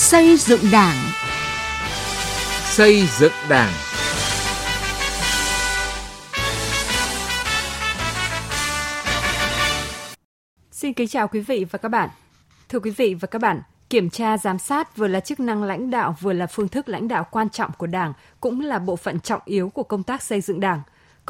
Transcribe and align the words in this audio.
Xây 0.00 0.36
dựng 0.36 0.60
Đảng. 0.72 0.96
Xây 2.64 3.02
dựng 3.18 3.32
Đảng. 3.48 3.72
Xin 10.70 10.92
kính 10.92 11.08
chào 11.08 11.28
quý 11.28 11.40
vị 11.40 11.66
và 11.70 11.78
các 11.78 11.88
bạn. 11.88 12.08
Thưa 12.68 12.78
quý 12.78 12.90
vị 12.90 13.14
và 13.14 13.26
các 13.26 13.42
bạn, 13.42 13.62
kiểm 13.90 14.10
tra 14.10 14.38
giám 14.38 14.58
sát 14.58 14.96
vừa 14.96 15.08
là 15.08 15.20
chức 15.20 15.40
năng 15.40 15.62
lãnh 15.62 15.90
đạo 15.90 16.16
vừa 16.20 16.32
là 16.32 16.46
phương 16.46 16.68
thức 16.68 16.88
lãnh 16.88 17.08
đạo 17.08 17.26
quan 17.30 17.50
trọng 17.50 17.70
của 17.78 17.86
Đảng, 17.86 18.12
cũng 18.40 18.60
là 18.60 18.78
bộ 18.78 18.96
phận 18.96 19.20
trọng 19.20 19.42
yếu 19.44 19.68
của 19.68 19.82
công 19.82 20.02
tác 20.02 20.22
xây 20.22 20.40
dựng 20.40 20.60
Đảng. 20.60 20.80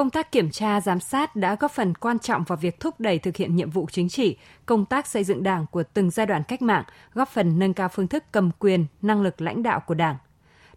Công 0.01 0.11
tác 0.11 0.33
kiểm 0.33 0.51
tra 0.51 0.81
giám 0.81 1.01
sát 1.01 1.37
đã 1.37 1.57
góp 1.61 1.71
phần 1.73 1.95
quan 1.95 2.19
trọng 2.19 2.45
vào 2.45 2.57
việc 2.57 2.81
thúc 2.81 3.01
đẩy 3.01 3.19
thực 3.19 3.37
hiện 3.37 3.57
nhiệm 3.57 3.71
vụ 3.71 3.87
chính 3.93 4.09
trị, 4.09 4.37
công 4.67 4.85
tác 4.85 5.07
xây 5.07 5.25
dựng 5.25 5.43
Đảng 5.43 5.67
của 5.71 5.83
từng 5.83 6.11
giai 6.11 6.27
đoạn 6.27 6.43
cách 6.49 6.63
mạng, 6.63 6.85
góp 7.15 7.29
phần 7.29 7.59
nâng 7.59 7.75
cao 7.75 7.89
phương 7.89 8.09
thức 8.09 8.25
cầm 8.33 8.51
quyền, 8.59 8.87
năng 9.03 9.23
lực 9.23 9.41
lãnh 9.41 9.63
đạo 9.63 9.81
của 9.87 9.95
Đảng. 9.95 10.17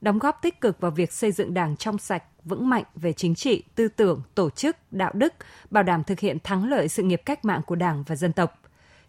Đóng 0.02 0.20
góp 0.20 0.42
tích 0.42 0.62
cực 0.62 0.80
vào 0.80 0.92
việc 0.92 1.14
xây 1.14 1.32
dựng 1.32 1.54
Đảng 1.54 1.78
trong 1.78 1.98
sạch, 1.98 2.24
vững 2.44 2.70
mạnh 2.70 2.84
về 2.96 3.14
chính 3.14 3.36
trị, 3.36 3.64
tư 3.76 3.88
tưởng, 3.88 4.22
tổ 4.36 4.50
chức, 4.50 4.78
đạo 4.92 5.12
đức, 5.14 5.34
bảo 5.70 5.84
đảm 5.84 6.04
thực 6.04 6.20
hiện 6.20 6.38
thắng 6.44 6.70
lợi 6.70 6.88
sự 6.88 7.04
nghiệp 7.04 7.22
cách 7.26 7.46
mạng 7.46 7.62
của 7.66 7.76
Đảng 7.76 8.04
và 8.08 8.16
dân 8.16 8.34
tộc. 8.34 8.62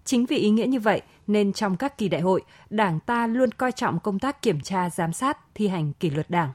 Chính 0.04 0.26
vì 0.26 0.36
ý 0.36 0.50
nghĩa 0.50 0.66
như 0.66 0.80
vậy 0.80 1.02
nên 1.26 1.52
trong 1.52 1.76
các 1.76 1.98
kỳ 1.98 2.08
đại 2.08 2.20
hội, 2.20 2.42
Đảng 2.70 3.00
ta 3.00 3.26
luôn 3.26 3.52
coi 3.52 3.72
trọng 3.72 4.00
công 4.00 4.18
tác 4.18 4.42
kiểm 4.42 4.60
tra, 4.60 4.90
giám 4.90 5.12
sát, 5.12 5.38
thi 5.54 5.68
hành 5.68 5.92
kỷ 5.92 6.10
luật 6.10 6.30
Đảng. 6.30 6.50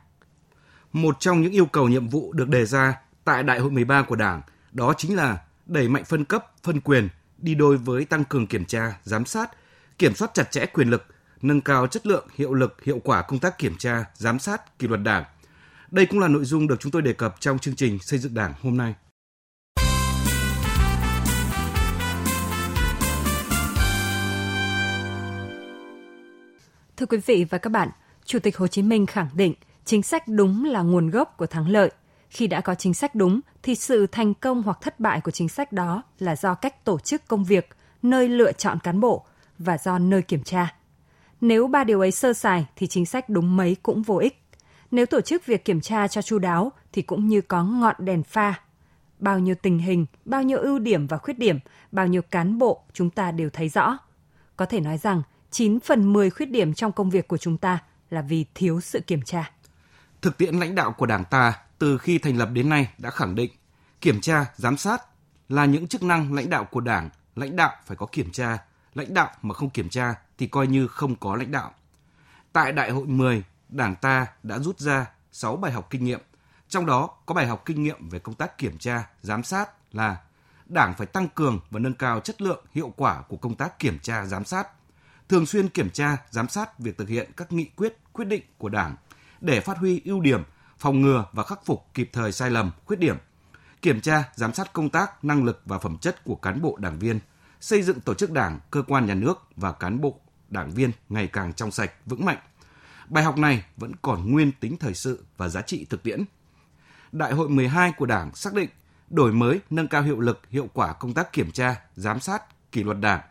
Một 0.94 1.20
trong 1.20 1.42
những 1.42 1.52
yêu 1.52 1.66
cầu 1.66 1.88
nhiệm 1.88 2.08
vụ 2.08 2.34
được 2.34 2.50
đề 2.50 2.66
ra 2.66 2.96
tại 3.30 3.44
Đại 3.44 3.60
hội 3.60 3.72
13 3.72 4.02
của 4.02 4.16
Đảng 4.16 4.42
đó 4.72 4.94
chính 4.98 5.16
là 5.16 5.38
đẩy 5.66 5.88
mạnh 5.88 6.04
phân 6.06 6.26
cấp, 6.26 6.46
phân 6.64 6.82
quyền 6.82 7.10
đi 7.38 7.56
đôi 7.56 7.78
với 7.78 8.06
tăng 8.06 8.24
cường 8.24 8.48
kiểm 8.48 8.66
tra, 8.66 9.00
giám 9.04 9.26
sát, 9.26 9.52
kiểm 9.98 10.16
soát 10.16 10.32
chặt 10.34 10.52
chẽ 10.52 10.66
quyền 10.66 10.90
lực, 10.90 11.06
nâng 11.42 11.62
cao 11.62 11.88
chất 11.88 12.08
lượng, 12.08 12.28
hiệu 12.36 12.54
lực, 12.54 12.84
hiệu 12.84 13.00
quả 13.04 13.22
công 13.22 13.40
tác 13.40 13.58
kiểm 13.58 13.76
tra, 13.78 14.06
giám 14.14 14.40
sát, 14.40 14.80
kỷ 14.80 14.88
luật 14.88 15.02
Đảng. 15.04 15.24
Đây 15.92 16.06
cũng 16.06 16.20
là 16.20 16.28
nội 16.28 16.46
dung 16.46 16.68
được 16.68 16.80
chúng 16.80 16.92
tôi 16.92 17.02
đề 17.02 17.14
cập 17.14 17.36
trong 17.40 17.60
chương 17.60 17.76
trình 17.76 18.00
xây 18.00 18.20
dựng 18.20 18.34
Đảng 18.34 18.54
hôm 18.62 18.78
nay. 18.78 18.94
Thưa 26.98 27.06
quý 27.06 27.18
vị 27.26 27.46
và 27.50 27.58
các 27.58 27.70
bạn, 27.70 27.90
Chủ 28.26 28.40
tịch 28.40 28.58
Hồ 28.58 28.68
Chí 28.68 28.82
Minh 28.82 29.06
khẳng 29.06 29.30
định 29.34 29.54
chính 29.86 30.04
sách 30.04 30.28
đúng 30.28 30.66
là 30.66 30.82
nguồn 30.82 31.10
gốc 31.10 31.38
của 31.38 31.48
thắng 31.48 31.70
lợi. 31.70 31.92
Khi 32.30 32.48
đã 32.48 32.62
có 32.62 32.76
chính 32.76 32.94
sách 32.94 33.16
đúng 33.16 33.40
thì 33.64 33.76
sự 33.76 34.08
thành 34.08 34.34
công 34.34 34.64
hoặc 34.64 34.78
thất 34.82 35.00
bại 35.00 35.22
của 35.22 35.32
chính 35.32 35.50
sách 35.50 35.72
đó 35.72 36.04
là 36.20 36.36
do 36.36 36.56
cách 36.56 36.86
tổ 36.86 37.00
chức 37.00 37.28
công 37.28 37.44
việc, 37.44 37.70
nơi 38.02 38.30
lựa 38.30 38.52
chọn 38.52 38.80
cán 38.80 39.00
bộ 39.00 39.26
và 39.58 39.78
do 39.78 40.00
nơi 40.00 40.22
kiểm 40.22 40.44
tra. 40.44 40.76
Nếu 41.42 41.68
ba 41.68 41.84
điều 41.84 42.00
ấy 42.00 42.12
sơ 42.12 42.34
sài 42.34 42.66
thì 42.76 42.88
chính 42.88 43.06
sách 43.06 43.30
đúng 43.30 43.58
mấy 43.58 43.76
cũng 43.84 44.02
vô 44.02 44.18
ích. 44.18 44.44
Nếu 44.92 45.06
tổ 45.06 45.22
chức 45.22 45.46
việc 45.46 45.66
kiểm 45.66 45.82
tra 45.82 46.08
cho 46.08 46.22
chu 46.22 46.40
đáo 46.40 46.72
thì 46.94 47.02
cũng 47.02 47.28
như 47.28 47.42
có 47.42 47.64
ngọn 47.64 47.96
đèn 48.00 48.24
pha. 48.24 48.54
Bao 49.20 49.40
nhiêu 49.40 49.56
tình 49.56 49.80
hình, 49.80 50.06
bao 50.26 50.44
nhiêu 50.44 50.60
ưu 50.60 50.80
điểm 50.80 51.08
và 51.08 51.18
khuyết 51.18 51.40
điểm, 51.40 51.60
bao 51.92 52.08
nhiêu 52.08 52.22
cán 52.22 52.58
bộ 52.58 52.84
chúng 52.94 53.10
ta 53.10 53.32
đều 53.32 53.50
thấy 53.50 53.70
rõ. 53.70 53.98
Có 54.56 54.66
thể 54.66 54.80
nói 54.80 54.98
rằng 54.98 55.22
9 55.52 55.80
phần 55.80 56.14
10 56.14 56.30
khuyết 56.30 56.46
điểm 56.46 56.74
trong 56.74 56.92
công 56.92 57.10
việc 57.10 57.28
của 57.28 57.38
chúng 57.38 57.58
ta 57.58 57.80
là 58.10 58.22
vì 58.22 58.46
thiếu 58.56 58.82
sự 58.82 59.00
kiểm 59.00 59.22
tra. 59.22 59.52
Thực 60.22 60.38
tiễn 60.38 60.56
lãnh 60.56 60.76
đạo 60.76 60.92
của 60.92 61.06
Đảng 61.06 61.24
ta 61.26 61.54
từ 61.80 61.98
khi 61.98 62.18
thành 62.18 62.38
lập 62.38 62.50
đến 62.54 62.70
nay 62.70 62.94
đã 62.98 63.10
khẳng 63.10 63.36
định 63.36 63.52
kiểm 64.02 64.22
tra, 64.22 64.46
giám 64.56 64.78
sát 64.78 65.04
là 65.50 65.66
những 65.66 65.88
chức 65.88 66.04
năng 66.04 66.34
lãnh 66.34 66.50
đạo 66.50 66.66
của 66.66 66.80
Đảng, 66.80 67.10
lãnh 67.36 67.56
đạo 67.56 67.76
phải 67.86 67.98
có 67.98 68.06
kiểm 68.12 68.32
tra, 68.32 68.58
lãnh 68.94 69.14
đạo 69.14 69.32
mà 69.42 69.54
không 69.54 69.70
kiểm 69.70 69.90
tra 69.90 70.16
thì 70.38 70.48
coi 70.48 70.68
như 70.68 70.88
không 70.88 71.16
có 71.16 71.36
lãnh 71.36 71.52
đạo. 71.52 71.74
Tại 72.54 72.72
Đại 72.72 72.92
hội 72.92 73.08
10, 73.08 73.44
Đảng 73.70 73.96
ta 73.96 74.28
đã 74.44 74.60
rút 74.60 74.80
ra 74.80 75.06
6 75.32 75.56
bài 75.56 75.72
học 75.72 75.88
kinh 75.90 76.04
nghiệm, 76.04 76.20
trong 76.70 76.86
đó 76.86 77.10
có 77.26 77.36
bài 77.36 77.48
học 77.48 77.64
kinh 77.66 77.84
nghiệm 77.84 78.10
về 78.10 78.20
công 78.20 78.36
tác 78.36 78.58
kiểm 78.58 78.78
tra, 78.78 79.08
giám 79.22 79.44
sát 79.44 79.70
là 79.94 80.18
Đảng 80.66 80.94
phải 80.98 81.08
tăng 81.08 81.28
cường 81.30 81.60
và 81.70 81.80
nâng 81.80 81.94
cao 81.94 82.20
chất 82.20 82.42
lượng, 82.42 82.66
hiệu 82.74 82.94
quả 82.98 83.22
của 83.22 83.38
công 83.38 83.56
tác 83.56 83.80
kiểm 83.80 84.00
tra, 84.00 84.26
giám 84.26 84.46
sát, 84.46 84.68
thường 85.30 85.46
xuyên 85.46 85.70
kiểm 85.70 85.90
tra, 85.90 86.18
giám 86.30 86.50
sát 86.50 86.80
việc 86.80 86.98
thực 86.98 87.10
hiện 87.10 87.32
các 87.38 87.52
nghị 87.52 87.66
quyết, 87.66 87.98
quyết 88.14 88.26
định 88.26 88.44
của 88.58 88.70
Đảng 88.70 88.96
để 89.42 89.60
phát 89.60 89.78
huy 89.78 90.02
ưu 90.06 90.22
điểm, 90.22 90.44
phòng 90.80 91.02
ngừa 91.02 91.26
và 91.32 91.44
khắc 91.44 91.66
phục 91.66 91.86
kịp 91.94 92.10
thời 92.14 92.32
sai 92.32 92.50
lầm, 92.52 92.72
khuyết 92.86 93.00
điểm, 93.00 93.18
kiểm 93.82 94.02
tra, 94.02 94.24
giám 94.36 94.54
sát 94.54 94.74
công 94.74 94.90
tác, 94.90 95.26
năng 95.26 95.44
lực 95.44 95.62
và 95.66 95.80
phẩm 95.80 95.98
chất 95.98 96.24
của 96.24 96.36
cán 96.36 96.62
bộ 96.62 96.78
đảng 96.80 97.00
viên, 97.00 97.20
xây 97.62 97.82
dựng 97.82 98.02
tổ 98.02 98.14
chức 98.14 98.32
đảng, 98.32 98.60
cơ 98.72 98.82
quan 98.88 99.06
nhà 99.06 99.14
nước 99.14 99.48
và 99.56 99.72
cán 99.72 100.02
bộ 100.02 100.20
đảng 100.50 100.72
viên 100.72 100.92
ngày 101.10 101.28
càng 101.28 101.54
trong 101.54 101.72
sạch, 101.72 101.92
vững 102.06 102.26
mạnh. 102.26 102.38
Bài 103.10 103.24
học 103.24 103.38
này 103.38 103.64
vẫn 103.78 103.92
còn 104.02 104.32
nguyên 104.32 104.52
tính 104.52 104.78
thời 104.78 104.94
sự 104.94 105.24
và 105.38 105.50
giá 105.50 105.62
trị 105.62 105.86
thực 105.90 106.04
tiễn. 106.04 106.24
Đại 107.12 107.34
hội 107.34 107.50
12 107.50 107.92
của 107.98 108.06
Đảng 108.06 108.36
xác 108.36 108.54
định 108.54 108.70
đổi 109.10 109.32
mới, 109.32 109.60
nâng 109.70 109.88
cao 109.88 110.02
hiệu 110.02 110.20
lực, 110.20 110.42
hiệu 110.50 110.70
quả 110.74 110.94
công 110.94 111.14
tác 111.14 111.34
kiểm 111.34 111.52
tra, 111.52 111.82
giám 111.96 112.20
sát, 112.20 112.72
kỷ 112.72 112.84
luật 112.84 113.00
Đảng 113.00 113.22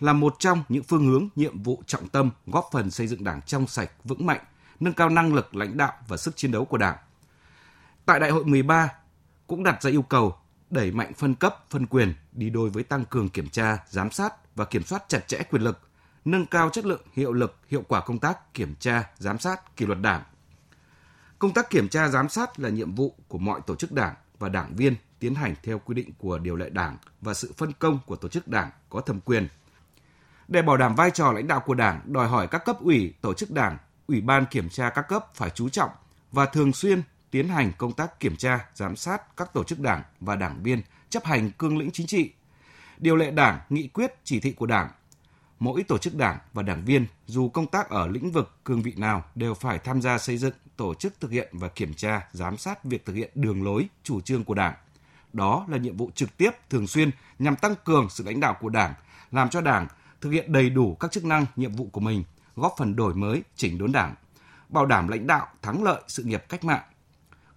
là 0.00 0.12
một 0.12 0.36
trong 0.38 0.62
những 0.68 0.82
phương 0.82 1.06
hướng 1.06 1.28
nhiệm 1.36 1.62
vụ 1.62 1.82
trọng 1.86 2.08
tâm 2.08 2.30
góp 2.46 2.68
phần 2.72 2.90
xây 2.90 3.06
dựng 3.06 3.24
Đảng 3.24 3.42
trong 3.42 3.66
sạch, 3.66 3.90
vững 4.04 4.26
mạnh, 4.26 4.40
nâng 4.84 4.94
cao 4.94 5.08
năng 5.08 5.34
lực 5.34 5.56
lãnh 5.56 5.76
đạo 5.76 5.92
và 6.08 6.16
sức 6.16 6.36
chiến 6.36 6.52
đấu 6.52 6.64
của 6.64 6.78
Đảng. 6.78 6.96
Tại 8.06 8.20
Đại 8.20 8.30
hội 8.30 8.44
13 8.44 8.88
cũng 9.46 9.62
đặt 9.62 9.82
ra 9.82 9.90
yêu 9.90 10.02
cầu 10.02 10.36
đẩy 10.70 10.90
mạnh 10.90 11.12
phân 11.14 11.34
cấp, 11.34 11.64
phân 11.70 11.86
quyền 11.86 12.14
đi 12.32 12.50
đôi 12.50 12.70
với 12.70 12.82
tăng 12.82 13.04
cường 13.04 13.28
kiểm 13.28 13.48
tra, 13.48 13.78
giám 13.88 14.10
sát 14.10 14.56
và 14.56 14.64
kiểm 14.64 14.82
soát 14.82 15.04
chặt 15.08 15.28
chẽ 15.28 15.42
quyền 15.50 15.62
lực, 15.62 15.80
nâng 16.24 16.46
cao 16.46 16.70
chất 16.70 16.86
lượng, 16.86 17.02
hiệu 17.12 17.32
lực, 17.32 17.56
hiệu 17.68 17.84
quả 17.88 18.00
công 18.00 18.18
tác 18.18 18.54
kiểm 18.54 18.74
tra, 18.74 19.10
giám 19.18 19.38
sát, 19.38 19.76
kỷ 19.76 19.86
luật 19.86 20.00
Đảng. 20.02 20.22
Công 21.38 21.52
tác 21.52 21.70
kiểm 21.70 21.88
tra 21.88 22.08
giám 22.08 22.28
sát 22.28 22.60
là 22.60 22.68
nhiệm 22.68 22.94
vụ 22.94 23.16
của 23.28 23.38
mọi 23.38 23.60
tổ 23.66 23.74
chức 23.74 23.92
Đảng 23.92 24.14
và 24.38 24.48
đảng 24.48 24.76
viên 24.76 24.94
tiến 25.18 25.34
hành 25.34 25.54
theo 25.62 25.78
quy 25.78 25.94
định 25.94 26.10
của 26.18 26.38
điều 26.38 26.56
lệ 26.56 26.70
Đảng 26.70 26.96
và 27.20 27.34
sự 27.34 27.52
phân 27.56 27.72
công 27.72 27.98
của 28.06 28.16
tổ 28.16 28.28
chức 28.28 28.48
Đảng 28.48 28.70
có 28.88 29.00
thẩm 29.00 29.20
quyền. 29.20 29.48
Để 30.48 30.62
bảo 30.62 30.76
đảm 30.76 30.94
vai 30.94 31.10
trò 31.10 31.32
lãnh 31.32 31.46
đạo 31.46 31.60
của 31.60 31.74
Đảng, 31.74 32.00
đòi 32.04 32.28
hỏi 32.28 32.46
các 32.46 32.64
cấp 32.64 32.76
ủy, 32.80 33.14
tổ 33.20 33.34
chức 33.34 33.50
Đảng, 33.50 33.78
ủy 34.06 34.20
ban 34.20 34.46
kiểm 34.46 34.68
tra 34.68 34.90
các 34.90 35.02
cấp 35.08 35.26
phải 35.34 35.50
chú 35.50 35.68
trọng 35.68 35.90
và 36.32 36.46
thường 36.46 36.72
xuyên 36.72 37.02
tiến 37.30 37.48
hành 37.48 37.72
công 37.78 37.92
tác 37.92 38.20
kiểm 38.20 38.36
tra, 38.36 38.66
giám 38.74 38.96
sát 38.96 39.36
các 39.36 39.52
tổ 39.52 39.64
chức 39.64 39.80
đảng 39.80 40.02
và 40.20 40.36
đảng 40.36 40.62
viên 40.62 40.82
chấp 41.10 41.24
hành 41.24 41.50
cương 41.50 41.78
lĩnh 41.78 41.90
chính 41.90 42.06
trị, 42.06 42.32
điều 42.98 43.16
lệ 43.16 43.30
đảng, 43.30 43.60
nghị 43.70 43.88
quyết, 43.88 44.14
chỉ 44.24 44.40
thị 44.40 44.52
của 44.52 44.66
đảng. 44.66 44.90
Mỗi 45.58 45.82
tổ 45.82 45.98
chức 45.98 46.14
đảng 46.14 46.38
và 46.52 46.62
đảng 46.62 46.84
viên 46.84 47.06
dù 47.26 47.48
công 47.48 47.66
tác 47.66 47.88
ở 47.88 48.06
lĩnh 48.06 48.30
vực 48.30 48.56
cương 48.64 48.82
vị 48.82 48.94
nào 48.96 49.24
đều 49.34 49.54
phải 49.54 49.78
tham 49.78 50.02
gia 50.02 50.18
xây 50.18 50.38
dựng, 50.38 50.54
tổ 50.76 50.94
chức 50.94 51.20
thực 51.20 51.30
hiện 51.30 51.48
và 51.52 51.68
kiểm 51.68 51.94
tra, 51.94 52.20
giám 52.32 52.56
sát 52.56 52.84
việc 52.84 53.04
thực 53.04 53.12
hiện 53.12 53.30
đường 53.34 53.62
lối, 53.62 53.88
chủ 54.02 54.20
trương 54.20 54.44
của 54.44 54.54
đảng. 54.54 54.74
Đó 55.32 55.66
là 55.68 55.78
nhiệm 55.78 55.96
vụ 55.96 56.10
trực 56.14 56.36
tiếp, 56.36 56.50
thường 56.70 56.86
xuyên 56.86 57.10
nhằm 57.38 57.56
tăng 57.56 57.74
cường 57.84 58.08
sự 58.10 58.24
lãnh 58.24 58.40
đạo 58.40 58.56
của 58.60 58.68
đảng, 58.68 58.94
làm 59.30 59.50
cho 59.50 59.60
đảng 59.60 59.86
thực 60.20 60.30
hiện 60.30 60.52
đầy 60.52 60.70
đủ 60.70 60.94
các 61.00 61.12
chức 61.12 61.24
năng, 61.24 61.46
nhiệm 61.56 61.72
vụ 61.72 61.88
của 61.92 62.00
mình, 62.00 62.24
góp 62.56 62.74
phần 62.78 62.96
đổi 62.96 63.14
mới, 63.14 63.42
chỉnh 63.56 63.78
đốn 63.78 63.92
đảng, 63.92 64.14
bảo 64.68 64.86
đảm 64.86 65.08
lãnh 65.08 65.26
đạo 65.26 65.46
thắng 65.62 65.82
lợi 65.82 66.02
sự 66.08 66.22
nghiệp 66.22 66.44
cách 66.48 66.64
mạng, 66.64 66.82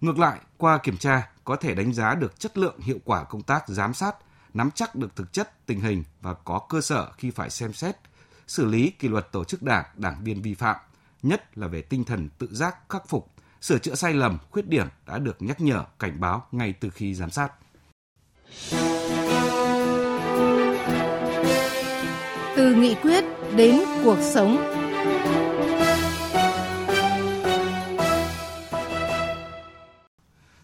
Ngược 0.00 0.18
lại, 0.18 0.38
qua 0.56 0.78
kiểm 0.78 0.96
tra 0.96 1.30
có 1.44 1.56
thể 1.56 1.74
đánh 1.74 1.92
giá 1.92 2.14
được 2.14 2.40
chất 2.40 2.58
lượng 2.58 2.80
hiệu 2.80 2.98
quả 3.04 3.24
công 3.24 3.42
tác 3.42 3.68
giám 3.68 3.94
sát, 3.94 4.16
nắm 4.54 4.70
chắc 4.74 4.94
được 4.94 5.16
thực 5.16 5.32
chất 5.32 5.66
tình 5.66 5.80
hình 5.80 6.04
và 6.20 6.34
có 6.34 6.58
cơ 6.68 6.80
sở 6.80 7.12
khi 7.12 7.30
phải 7.30 7.50
xem 7.50 7.72
xét, 7.72 7.96
xử 8.46 8.64
lý 8.64 8.90
kỷ 8.90 9.08
luật 9.08 9.32
tổ 9.32 9.44
chức 9.44 9.62
đảng, 9.62 9.84
đảng 9.94 10.24
viên 10.24 10.42
vi 10.42 10.54
phạm, 10.54 10.76
nhất 11.22 11.58
là 11.58 11.66
về 11.66 11.82
tinh 11.82 12.04
thần 12.04 12.28
tự 12.38 12.48
giác 12.50 12.76
khắc 12.88 13.08
phục, 13.08 13.30
sửa 13.60 13.78
chữa 13.78 13.94
sai 13.94 14.14
lầm, 14.14 14.38
khuyết 14.50 14.68
điểm 14.68 14.86
đã 15.06 15.18
được 15.18 15.42
nhắc 15.42 15.60
nhở, 15.60 15.84
cảnh 15.98 16.20
báo 16.20 16.46
ngay 16.52 16.72
từ 16.72 16.90
khi 16.90 17.14
giám 17.14 17.30
sát. 17.30 17.52
Từ 22.56 22.74
nghị 22.74 22.94
quyết 22.94 23.24
đến 23.56 23.80
cuộc 24.04 24.18
sống 24.34 24.75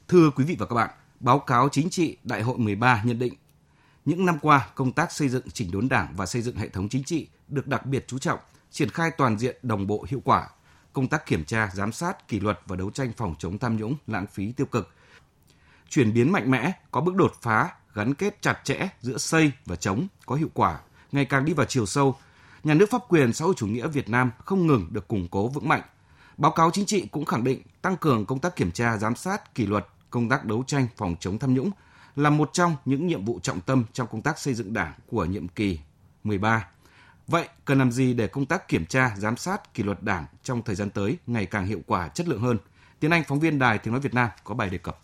Thưa 0.08 0.30
quý 0.30 0.44
vị 0.44 0.56
và 0.58 0.66
các 0.66 0.74
bạn, 0.74 0.90
báo 1.20 1.38
cáo 1.38 1.68
chính 1.68 1.90
trị 1.90 2.16
Đại 2.24 2.42
hội 2.42 2.58
13 2.58 3.02
nhận 3.04 3.18
định 3.18 3.34
những 4.04 4.26
năm 4.26 4.38
qua, 4.42 4.68
công 4.74 4.92
tác 4.92 5.12
xây 5.12 5.28
dựng 5.28 5.50
chỉnh 5.52 5.70
đốn 5.70 5.88
Đảng 5.88 6.14
và 6.16 6.26
xây 6.26 6.42
dựng 6.42 6.56
hệ 6.56 6.68
thống 6.68 6.88
chính 6.88 7.04
trị 7.04 7.28
được 7.48 7.66
đặc 7.66 7.86
biệt 7.86 8.04
chú 8.06 8.18
trọng, 8.18 8.38
triển 8.70 8.88
khai 8.90 9.10
toàn 9.10 9.38
diện 9.38 9.56
đồng 9.62 9.86
bộ 9.86 10.06
hiệu 10.08 10.22
quả, 10.24 10.48
công 10.92 11.08
tác 11.08 11.26
kiểm 11.26 11.44
tra, 11.44 11.70
giám 11.74 11.92
sát, 11.92 12.28
kỷ 12.28 12.40
luật 12.40 12.60
và 12.66 12.76
đấu 12.76 12.90
tranh 12.90 13.12
phòng 13.16 13.34
chống 13.38 13.58
tham 13.58 13.76
nhũng, 13.76 13.96
lãng 14.06 14.26
phí 14.26 14.52
tiêu 14.52 14.66
cực. 14.66 14.92
Chuyển 15.88 16.14
biến 16.14 16.32
mạnh 16.32 16.50
mẽ, 16.50 16.72
có 16.90 17.00
bước 17.00 17.14
đột 17.14 17.32
phá, 17.42 17.70
gắn 17.94 18.14
kết 18.14 18.42
chặt 18.42 18.60
chẽ 18.64 18.88
giữa 19.00 19.18
xây 19.18 19.52
và 19.66 19.76
chống 19.76 20.06
có 20.26 20.34
hiệu 20.34 20.50
quả, 20.54 20.80
ngày 21.12 21.24
càng 21.24 21.44
đi 21.44 21.52
vào 21.52 21.66
chiều 21.66 21.86
sâu. 21.86 22.16
Nhà 22.64 22.74
nước 22.74 22.90
pháp 22.90 23.02
quyền 23.08 23.32
xã 23.32 23.44
hội 23.44 23.54
chủ 23.56 23.66
nghĩa 23.66 23.88
Việt 23.88 24.08
Nam 24.08 24.30
không 24.44 24.66
ngừng 24.66 24.88
được 24.90 25.08
củng 25.08 25.28
cố 25.30 25.48
vững 25.48 25.68
mạnh. 25.68 25.82
Báo 26.36 26.52
cáo 26.52 26.70
chính 26.70 26.86
trị 26.86 27.06
cũng 27.12 27.24
khẳng 27.24 27.44
định 27.44 27.62
tăng 27.82 27.96
cường 27.96 28.26
công 28.26 28.38
tác 28.38 28.56
kiểm 28.56 28.70
tra, 28.72 28.96
giám 28.96 29.14
sát, 29.14 29.54
kỷ 29.54 29.66
luật, 29.66 29.86
công 30.10 30.28
tác 30.28 30.44
đấu 30.44 30.64
tranh 30.66 30.86
phòng 30.96 31.16
chống 31.20 31.38
tham 31.38 31.54
nhũng 31.54 31.70
là 32.16 32.30
một 32.30 32.50
trong 32.52 32.76
những 32.84 33.06
nhiệm 33.06 33.24
vụ 33.24 33.40
trọng 33.42 33.60
tâm 33.60 33.84
trong 33.92 34.06
công 34.10 34.22
tác 34.22 34.38
xây 34.38 34.54
dựng 34.54 34.72
Đảng 34.72 34.92
của 35.06 35.24
nhiệm 35.24 35.48
kỳ 35.48 35.78
13. 36.24 36.68
Vậy 37.26 37.48
cần 37.64 37.78
làm 37.78 37.92
gì 37.92 38.14
để 38.14 38.26
công 38.26 38.46
tác 38.46 38.68
kiểm 38.68 38.86
tra, 38.86 39.14
giám 39.18 39.36
sát, 39.36 39.74
kỷ 39.74 39.82
luật 39.82 40.02
Đảng 40.02 40.26
trong 40.42 40.62
thời 40.62 40.74
gian 40.74 40.90
tới 40.90 41.18
ngày 41.26 41.46
càng 41.46 41.66
hiệu 41.66 41.80
quả, 41.86 42.08
chất 42.08 42.28
lượng 42.28 42.40
hơn? 42.40 42.58
Tiến 43.00 43.10
Anh, 43.10 43.24
phóng 43.28 43.40
viên 43.40 43.58
Đài 43.58 43.78
Tiếng 43.78 43.92
Nói 43.92 44.00
Việt 44.00 44.14
Nam 44.14 44.28
có 44.44 44.54
bài 44.54 44.70
đề 44.70 44.78
cập. 44.78 45.00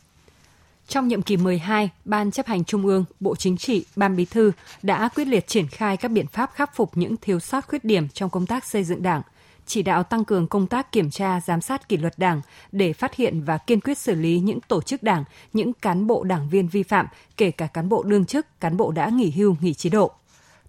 Trong 0.89 1.09
nhiệm 1.09 1.23
kỳ 1.23 1.37
12, 1.37 1.91
Ban 2.05 2.31
chấp 2.31 2.47
hành 2.47 2.65
Trung 2.65 2.87
ương, 2.87 3.05
Bộ 3.21 3.37
Chính 3.37 3.57
trị, 3.57 3.85
Ban 3.97 4.17
Bí 4.17 4.25
thư 4.25 4.53
đã 4.83 5.09
quyết 5.15 5.25
liệt 5.25 5.47
triển 5.47 5.69
khai 5.69 5.97
các 5.97 6.09
biện 6.09 6.27
pháp 6.27 6.51
khắc 6.55 6.77
phục 6.77 6.97
những 6.97 7.17
thiếu 7.17 7.41
sót 7.41 7.69
khuyết 7.69 7.85
điểm 7.85 8.09
trong 8.09 8.31
công 8.31 8.47
tác 8.47 8.65
xây 8.65 8.85
dựng 8.85 9.03
Đảng, 9.03 9.23
chỉ 9.67 9.83
đạo 9.83 10.03
tăng 10.03 10.25
cường 10.25 10.47
công 10.47 10.67
tác 10.67 10.93
kiểm 10.93 11.11
tra, 11.11 11.41
giám 11.41 11.61
sát 11.61 11.89
kỷ 11.89 11.97
luật 11.97 12.15
Đảng 12.17 12.41
để 12.73 12.93
phát 12.93 13.15
hiện 13.15 13.43
và 13.45 13.59
kiên 13.59 13.81
quyết 13.81 13.99
xử 13.99 14.15
lý 14.15 14.39
những 14.39 14.61
tổ 14.61 14.83
chức 14.83 15.03
Đảng, 15.03 15.25
những 15.53 15.73
cán 15.73 16.07
bộ 16.07 16.25
đảng 16.25 16.49
viên 16.49 16.69
vi 16.69 16.83
phạm, 16.83 17.07
kể 17.37 17.51
cả 17.51 17.67
cán 17.67 17.89
bộ 17.89 18.03
đương 18.03 18.25
chức, 18.25 18.47
cán 18.61 18.77
bộ 18.77 18.91
đã 18.91 19.09
nghỉ 19.09 19.31
hưu, 19.31 19.57
nghỉ 19.61 19.75
chế 19.75 19.91
độ. 19.91 20.11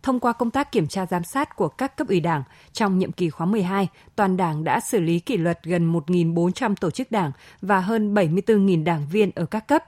Thông 0.03 0.19
qua 0.19 0.33
công 0.33 0.51
tác 0.51 0.71
kiểm 0.71 0.87
tra 0.87 1.05
giám 1.05 1.23
sát 1.23 1.55
của 1.55 1.67
các 1.67 1.97
cấp 1.97 2.07
ủy 2.07 2.19
Đảng, 2.19 2.43
trong 2.73 2.99
nhiệm 2.99 3.11
kỳ 3.11 3.29
khóa 3.29 3.45
12, 3.45 3.87
toàn 4.15 4.37
Đảng 4.37 4.63
đã 4.63 4.79
xử 4.79 4.99
lý 4.99 5.19
kỷ 5.19 5.37
luật 5.37 5.59
gần 5.63 5.93
1.400 5.93 6.75
tổ 6.75 6.91
chức 6.91 7.11
Đảng 7.11 7.31
và 7.61 7.79
hơn 7.79 8.13
74.000 8.13 8.83
đảng 8.83 9.07
viên 9.11 9.31
ở 9.35 9.45
các 9.45 9.67
cấp. 9.67 9.83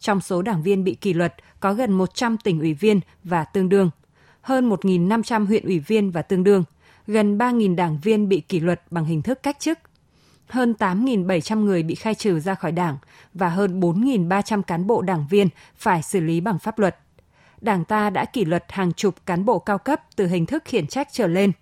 Trong 0.00 0.20
số 0.20 0.42
đảng 0.42 0.62
viên 0.62 0.84
bị 0.84 0.94
kỷ 0.94 1.14
luật 1.14 1.34
có 1.60 1.74
gần 1.74 1.92
100 1.92 2.36
tỉnh 2.36 2.60
ủy 2.60 2.74
viên 2.74 3.00
và 3.24 3.44
tương 3.44 3.68
đương, 3.68 3.90
hơn 4.40 4.70
1.500 4.70 5.46
huyện 5.46 5.64
ủy 5.64 5.78
viên 5.78 6.10
và 6.10 6.22
tương 6.22 6.44
đương, 6.44 6.64
gần 7.06 7.38
3.000 7.38 7.76
đảng 7.76 7.98
viên 8.02 8.28
bị 8.28 8.40
kỷ 8.40 8.60
luật 8.60 8.82
bằng 8.90 9.04
hình 9.04 9.22
thức 9.22 9.42
cách 9.42 9.60
chức, 9.60 9.78
hơn 10.48 10.74
8.700 10.78 11.64
người 11.64 11.82
bị 11.82 11.94
khai 11.94 12.14
trừ 12.14 12.40
ra 12.40 12.54
khỏi 12.54 12.72
đảng 12.72 12.96
và 13.34 13.48
hơn 13.48 13.80
4.300 13.80 14.62
cán 14.62 14.86
bộ 14.86 15.02
đảng 15.02 15.26
viên 15.30 15.48
phải 15.76 16.02
xử 16.02 16.20
lý 16.20 16.40
bằng 16.40 16.58
pháp 16.58 16.78
luật. 16.78 16.96
Đảng 17.60 17.84
ta 17.84 18.10
đã 18.10 18.24
kỷ 18.24 18.44
luật 18.44 18.64
hàng 18.68 18.92
chục 18.92 19.14
cán 19.26 19.44
bộ 19.44 19.58
cao 19.58 19.78
cấp 19.78 20.00
từ 20.16 20.26
hình 20.26 20.46
thức 20.46 20.62
khiển 20.64 20.86
trách 20.86 21.08
trở 21.12 21.26
lên. 21.26 21.52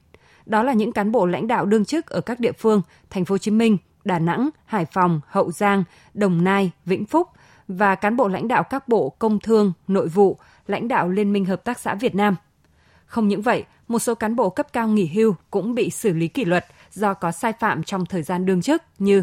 Đó 0.46 0.62
là 0.62 0.72
những 0.72 0.92
cán 0.92 1.12
bộ 1.12 1.26
lãnh 1.26 1.46
đạo 1.46 1.66
đương 1.66 1.84
chức 1.84 2.06
ở 2.06 2.20
các 2.20 2.40
địa 2.40 2.52
phương 2.52 2.82
Thành 3.10 3.24
phố 3.24 3.32
Hồ 3.32 3.38
Chí 3.38 3.50
Minh, 3.50 3.76
Đà 4.04 4.18
Nẵng, 4.18 4.48
Hải 4.64 4.84
Phòng, 4.84 5.20
Hậu 5.26 5.52
Giang, 5.52 5.84
Đồng 6.14 6.44
Nai, 6.44 6.70
Vĩnh 6.84 7.06
Phúc 7.06 7.28
và 7.68 7.94
cán 7.94 8.16
bộ 8.16 8.28
lãnh 8.28 8.48
đạo 8.48 8.62
các 8.62 8.88
bộ 8.88 9.08
Công 9.18 9.40
Thương, 9.40 9.72
Nội 9.88 10.08
vụ, 10.08 10.38
lãnh 10.66 10.88
đạo 10.88 11.08
Liên 11.08 11.32
minh 11.32 11.44
Hợp 11.44 11.64
tác 11.64 11.78
xã 11.78 11.94
Việt 11.94 12.14
Nam. 12.14 12.36
Không 13.06 13.28
những 13.28 13.42
vậy, 13.42 13.64
một 13.88 13.98
số 13.98 14.14
cán 14.14 14.36
bộ 14.36 14.50
cấp 14.50 14.72
cao 14.72 14.88
nghỉ 14.88 15.06
hưu 15.06 15.34
cũng 15.50 15.74
bị 15.74 15.90
xử 15.90 16.12
lý 16.12 16.28
kỷ 16.28 16.44
luật 16.44 16.66
do 16.92 17.14
có 17.14 17.32
sai 17.32 17.52
phạm 17.52 17.82
trong 17.82 18.06
thời 18.06 18.22
gian 18.22 18.46
đương 18.46 18.62
chức 18.62 18.82
như 18.98 19.22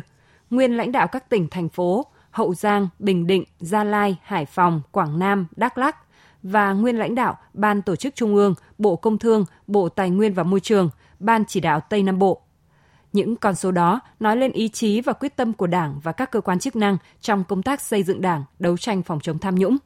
nguyên 0.50 0.78
lãnh 0.78 0.92
đạo 0.92 1.08
các 1.08 1.30
tỉnh, 1.30 1.48
thành 1.50 1.70
phố 1.70 2.06
Hậu 2.32 2.54
Giang, 2.54 2.88
Bình 3.00 3.28
Định, 3.28 3.44
Gia 3.60 3.84
Lai, 3.84 4.18
Hải 4.24 4.46
Phòng, 4.46 4.82
Quảng 4.92 5.20
Nam, 5.20 5.48
Đắk 5.56 5.78
lắc 5.78 5.96
và 6.44 6.74
nguyên 6.74 6.98
lãnh 6.98 7.16
đạo 7.16 7.38
Ban 7.54 7.82
Tổ 7.82 7.96
chức 7.96 8.16
Trung 8.16 8.36
ương, 8.36 8.54
Bộ 8.78 8.96
Công 8.96 9.18
Thương, 9.18 9.46
Bộ 9.68 9.90
Tài 9.90 10.10
nguyên 10.10 10.34
và 10.34 10.44
Môi 10.44 10.60
trường, 10.60 10.90
Ban 11.20 11.46
Chỉ 11.46 11.60
đạo 11.60 11.80
Tây 11.80 12.04
Nam 12.04 12.20
Bộ. 12.20 12.42
Những 13.16 13.36
con 13.36 13.56
số 13.56 13.72
đó 13.72 14.00
nói 14.20 14.38
lên 14.38 14.52
ý 14.52 14.70
chí 14.70 15.02
và 15.02 15.14
quyết 15.14 15.36
tâm 15.36 15.54
của 15.54 15.68
Đảng 15.68 16.00
và 16.04 16.12
các 16.12 16.32
cơ 16.32 16.42
quan 16.42 16.60
chức 16.60 16.76
năng 16.76 16.98
trong 17.22 17.44
công 17.44 17.64
tác 17.64 17.82
xây 17.82 18.04
dựng 18.04 18.22
Đảng, 18.22 18.44
đấu 18.60 18.78
tranh 18.78 19.04
phòng 19.04 19.20
chống 19.20 19.40
tham 19.40 19.56
nhũng. 19.56 19.78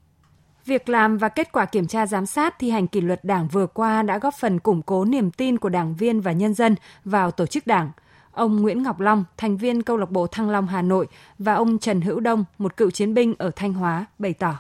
Việc 0.66 0.90
làm 0.90 1.18
và 1.18 1.30
kết 1.30 1.52
quả 1.52 1.66
kiểm 1.66 1.88
tra 1.88 2.06
giám 2.06 2.26
sát 2.26 2.56
thi 2.60 2.70
hành 2.70 2.88
kỷ 2.88 3.02
luật 3.02 3.26
Đảng 3.26 3.48
vừa 3.48 3.68
qua 3.68 4.04
đã 4.04 4.20
góp 4.20 4.34
phần 4.40 4.60
củng 4.60 4.82
cố 4.82 5.06
niềm 5.06 5.32
tin 5.32 5.58
của 5.58 5.70
đảng 5.70 5.96
viên 5.96 6.22
và 6.22 6.32
nhân 6.32 6.54
dân 6.54 6.76
vào 7.06 7.32
tổ 7.32 7.46
chức 7.46 7.68
Đảng. 7.68 7.92
Ông 8.32 8.62
Nguyễn 8.62 8.84
Ngọc 8.84 9.00
Long, 9.00 9.26
thành 9.38 9.58
viên 9.58 9.84
câu 9.84 9.98
lạc 9.98 10.12
bộ 10.12 10.28
Thăng 10.28 10.50
Long 10.50 10.68
Hà 10.68 10.82
Nội 10.82 11.08
và 11.40 11.54
ông 11.54 11.80
Trần 11.80 12.02
Hữu 12.02 12.20
Đông, 12.20 12.46
một 12.58 12.78
cựu 12.78 12.92
chiến 12.92 13.14
binh 13.14 13.34
ở 13.38 13.52
Thanh 13.56 13.74
Hóa 13.74 14.06
bày 14.20 14.34
tỏ. 14.34 14.58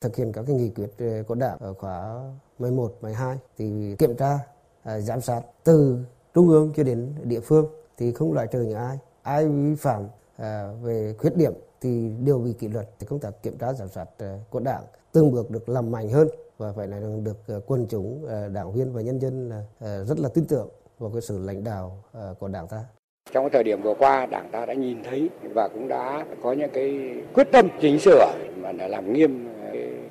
Thực 0.00 0.16
hiện 0.16 0.32
các 0.32 0.44
cái 0.46 0.56
nghị 0.56 0.70
quyết 0.70 0.90
ờ, 0.98 1.22
của 1.26 1.34
Đảng 1.34 1.58
ở 1.58 1.74
khóa 1.74 2.14
11, 2.58 2.98
12 3.00 3.38
thì 3.58 3.94
kiểm 3.98 4.16
tra, 4.16 4.38
ờ, 4.82 5.00
giám 5.00 5.20
sát 5.20 5.40
từ 5.64 6.04
trung 6.34 6.48
ương 6.48 6.72
cho 6.76 6.82
đến 6.82 7.14
địa 7.24 7.40
phương 7.40 7.79
thì 8.00 8.12
không 8.12 8.32
loại 8.32 8.46
trừ 8.46 8.62
những 8.62 8.78
ai. 8.78 8.98
Ai 9.22 9.48
vi 9.48 9.74
phạm 9.74 10.02
à, 10.36 10.72
về 10.82 11.14
khuyết 11.18 11.36
điểm 11.36 11.52
thì 11.80 12.10
đều 12.24 12.38
bị 12.38 12.52
kỷ 12.52 12.68
luật 12.68 12.88
thì 12.98 13.06
công 13.06 13.18
tác 13.18 13.42
kiểm 13.42 13.58
tra 13.58 13.72
giám 13.72 13.88
sát 13.88 14.06
à, 14.18 14.38
của 14.50 14.60
đảng 14.60 14.82
từng 15.12 15.32
bước 15.32 15.50
được 15.50 15.68
làm 15.68 15.90
mạnh 15.90 16.08
hơn 16.08 16.28
và 16.58 16.72
phải 16.72 16.86
là 16.86 17.00
được 17.22 17.36
à, 17.48 17.54
quần 17.66 17.86
chúng 17.90 18.26
à, 18.28 18.48
đảng 18.48 18.72
viên 18.72 18.92
và 18.92 19.02
nhân 19.02 19.20
dân 19.20 19.48
là 19.48 19.64
rất 20.04 20.18
là 20.18 20.28
tin 20.34 20.44
tưởng 20.46 20.68
vào 20.98 21.10
cái 21.10 21.20
sự 21.20 21.38
lãnh 21.38 21.64
đạo 21.64 22.04
của 22.38 22.48
đảng 22.48 22.68
ta 22.68 22.84
trong 23.32 23.44
cái 23.44 23.50
thời 23.52 23.64
điểm 23.64 23.82
vừa 23.82 23.94
qua 23.98 24.26
đảng 24.26 24.48
ta 24.52 24.66
đã 24.66 24.74
nhìn 24.74 25.02
thấy 25.04 25.30
và 25.54 25.68
cũng 25.68 25.88
đã 25.88 26.26
có 26.42 26.52
những 26.52 26.70
cái 26.72 27.14
quyết 27.34 27.48
tâm 27.52 27.68
chỉnh 27.80 27.98
sửa 27.98 28.32
mà 28.56 28.72
để 28.72 28.88
làm 28.88 29.12
nghiêm 29.12 29.48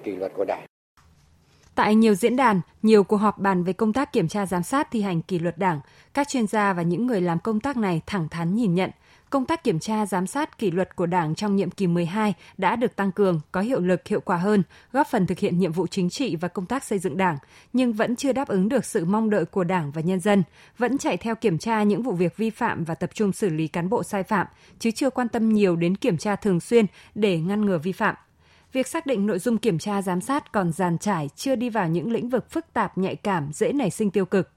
kỷ 0.03 0.15
luật 0.15 0.31
của 0.35 0.45
đảng 0.47 0.68
Tại 1.79 1.95
nhiều 1.95 2.15
diễn 2.15 2.35
đàn, 2.35 2.61
nhiều 2.81 3.03
cuộc 3.03 3.17
họp 3.17 3.37
bàn 3.37 3.63
về 3.63 3.73
công 3.73 3.93
tác 3.93 4.13
kiểm 4.13 4.27
tra 4.27 4.45
giám 4.45 4.63
sát 4.63 4.91
thi 4.91 5.01
hành 5.01 5.21
kỷ 5.21 5.39
luật 5.39 5.57
đảng, 5.57 5.79
các 6.13 6.27
chuyên 6.27 6.47
gia 6.47 6.73
và 6.73 6.81
những 6.81 7.07
người 7.07 7.21
làm 7.21 7.39
công 7.39 7.59
tác 7.59 7.77
này 7.77 8.01
thẳng 8.05 8.29
thắn 8.29 8.55
nhìn 8.55 8.75
nhận 8.75 8.89
công 9.29 9.45
tác 9.45 9.63
kiểm 9.63 9.79
tra 9.79 10.05
giám 10.05 10.27
sát 10.27 10.57
kỷ 10.57 10.71
luật 10.71 10.95
của 10.95 11.05
Đảng 11.05 11.35
trong 11.35 11.55
nhiệm 11.55 11.69
kỳ 11.69 11.87
12 11.87 12.33
đã 12.57 12.75
được 12.75 12.95
tăng 12.95 13.11
cường, 13.11 13.41
có 13.51 13.61
hiệu 13.61 13.79
lực 13.79 14.07
hiệu 14.07 14.19
quả 14.19 14.37
hơn, 14.37 14.63
góp 14.91 15.07
phần 15.07 15.27
thực 15.27 15.39
hiện 15.39 15.59
nhiệm 15.59 15.71
vụ 15.71 15.87
chính 15.87 16.09
trị 16.09 16.35
và 16.35 16.47
công 16.47 16.65
tác 16.65 16.83
xây 16.83 16.99
dựng 16.99 17.17
Đảng, 17.17 17.37
nhưng 17.73 17.93
vẫn 17.93 18.15
chưa 18.15 18.31
đáp 18.31 18.47
ứng 18.47 18.69
được 18.69 18.85
sự 18.85 19.05
mong 19.05 19.29
đợi 19.29 19.45
của 19.45 19.63
Đảng 19.63 19.91
và 19.91 20.01
nhân 20.01 20.19
dân, 20.19 20.43
vẫn 20.77 20.97
chạy 20.97 21.17
theo 21.17 21.35
kiểm 21.35 21.57
tra 21.57 21.83
những 21.83 22.03
vụ 22.03 22.11
việc 22.11 22.37
vi 22.37 22.49
phạm 22.49 22.83
và 22.83 22.95
tập 22.95 23.09
trung 23.13 23.31
xử 23.31 23.49
lý 23.49 23.67
cán 23.67 23.89
bộ 23.89 24.03
sai 24.03 24.23
phạm, 24.23 24.47
chứ 24.79 24.91
chưa 24.91 25.09
quan 25.09 25.27
tâm 25.27 25.49
nhiều 25.49 25.75
đến 25.75 25.95
kiểm 25.95 26.17
tra 26.17 26.35
thường 26.35 26.59
xuyên 26.59 26.85
để 27.15 27.39
ngăn 27.39 27.65
ngừa 27.65 27.77
vi 27.77 27.91
phạm 27.91 28.15
việc 28.73 28.87
xác 28.87 29.05
định 29.05 29.27
nội 29.27 29.39
dung 29.39 29.57
kiểm 29.57 29.79
tra 29.79 30.01
giám 30.01 30.21
sát 30.21 30.51
còn 30.51 30.71
giàn 30.71 30.97
trải, 30.97 31.29
chưa 31.35 31.55
đi 31.55 31.69
vào 31.69 31.87
những 31.87 32.11
lĩnh 32.11 32.29
vực 32.29 32.51
phức 32.51 32.73
tạp 32.73 32.97
nhạy 32.97 33.15
cảm, 33.15 33.53
dễ 33.53 33.71
nảy 33.71 33.89
sinh 33.89 34.11
tiêu 34.11 34.25
cực 34.25 34.49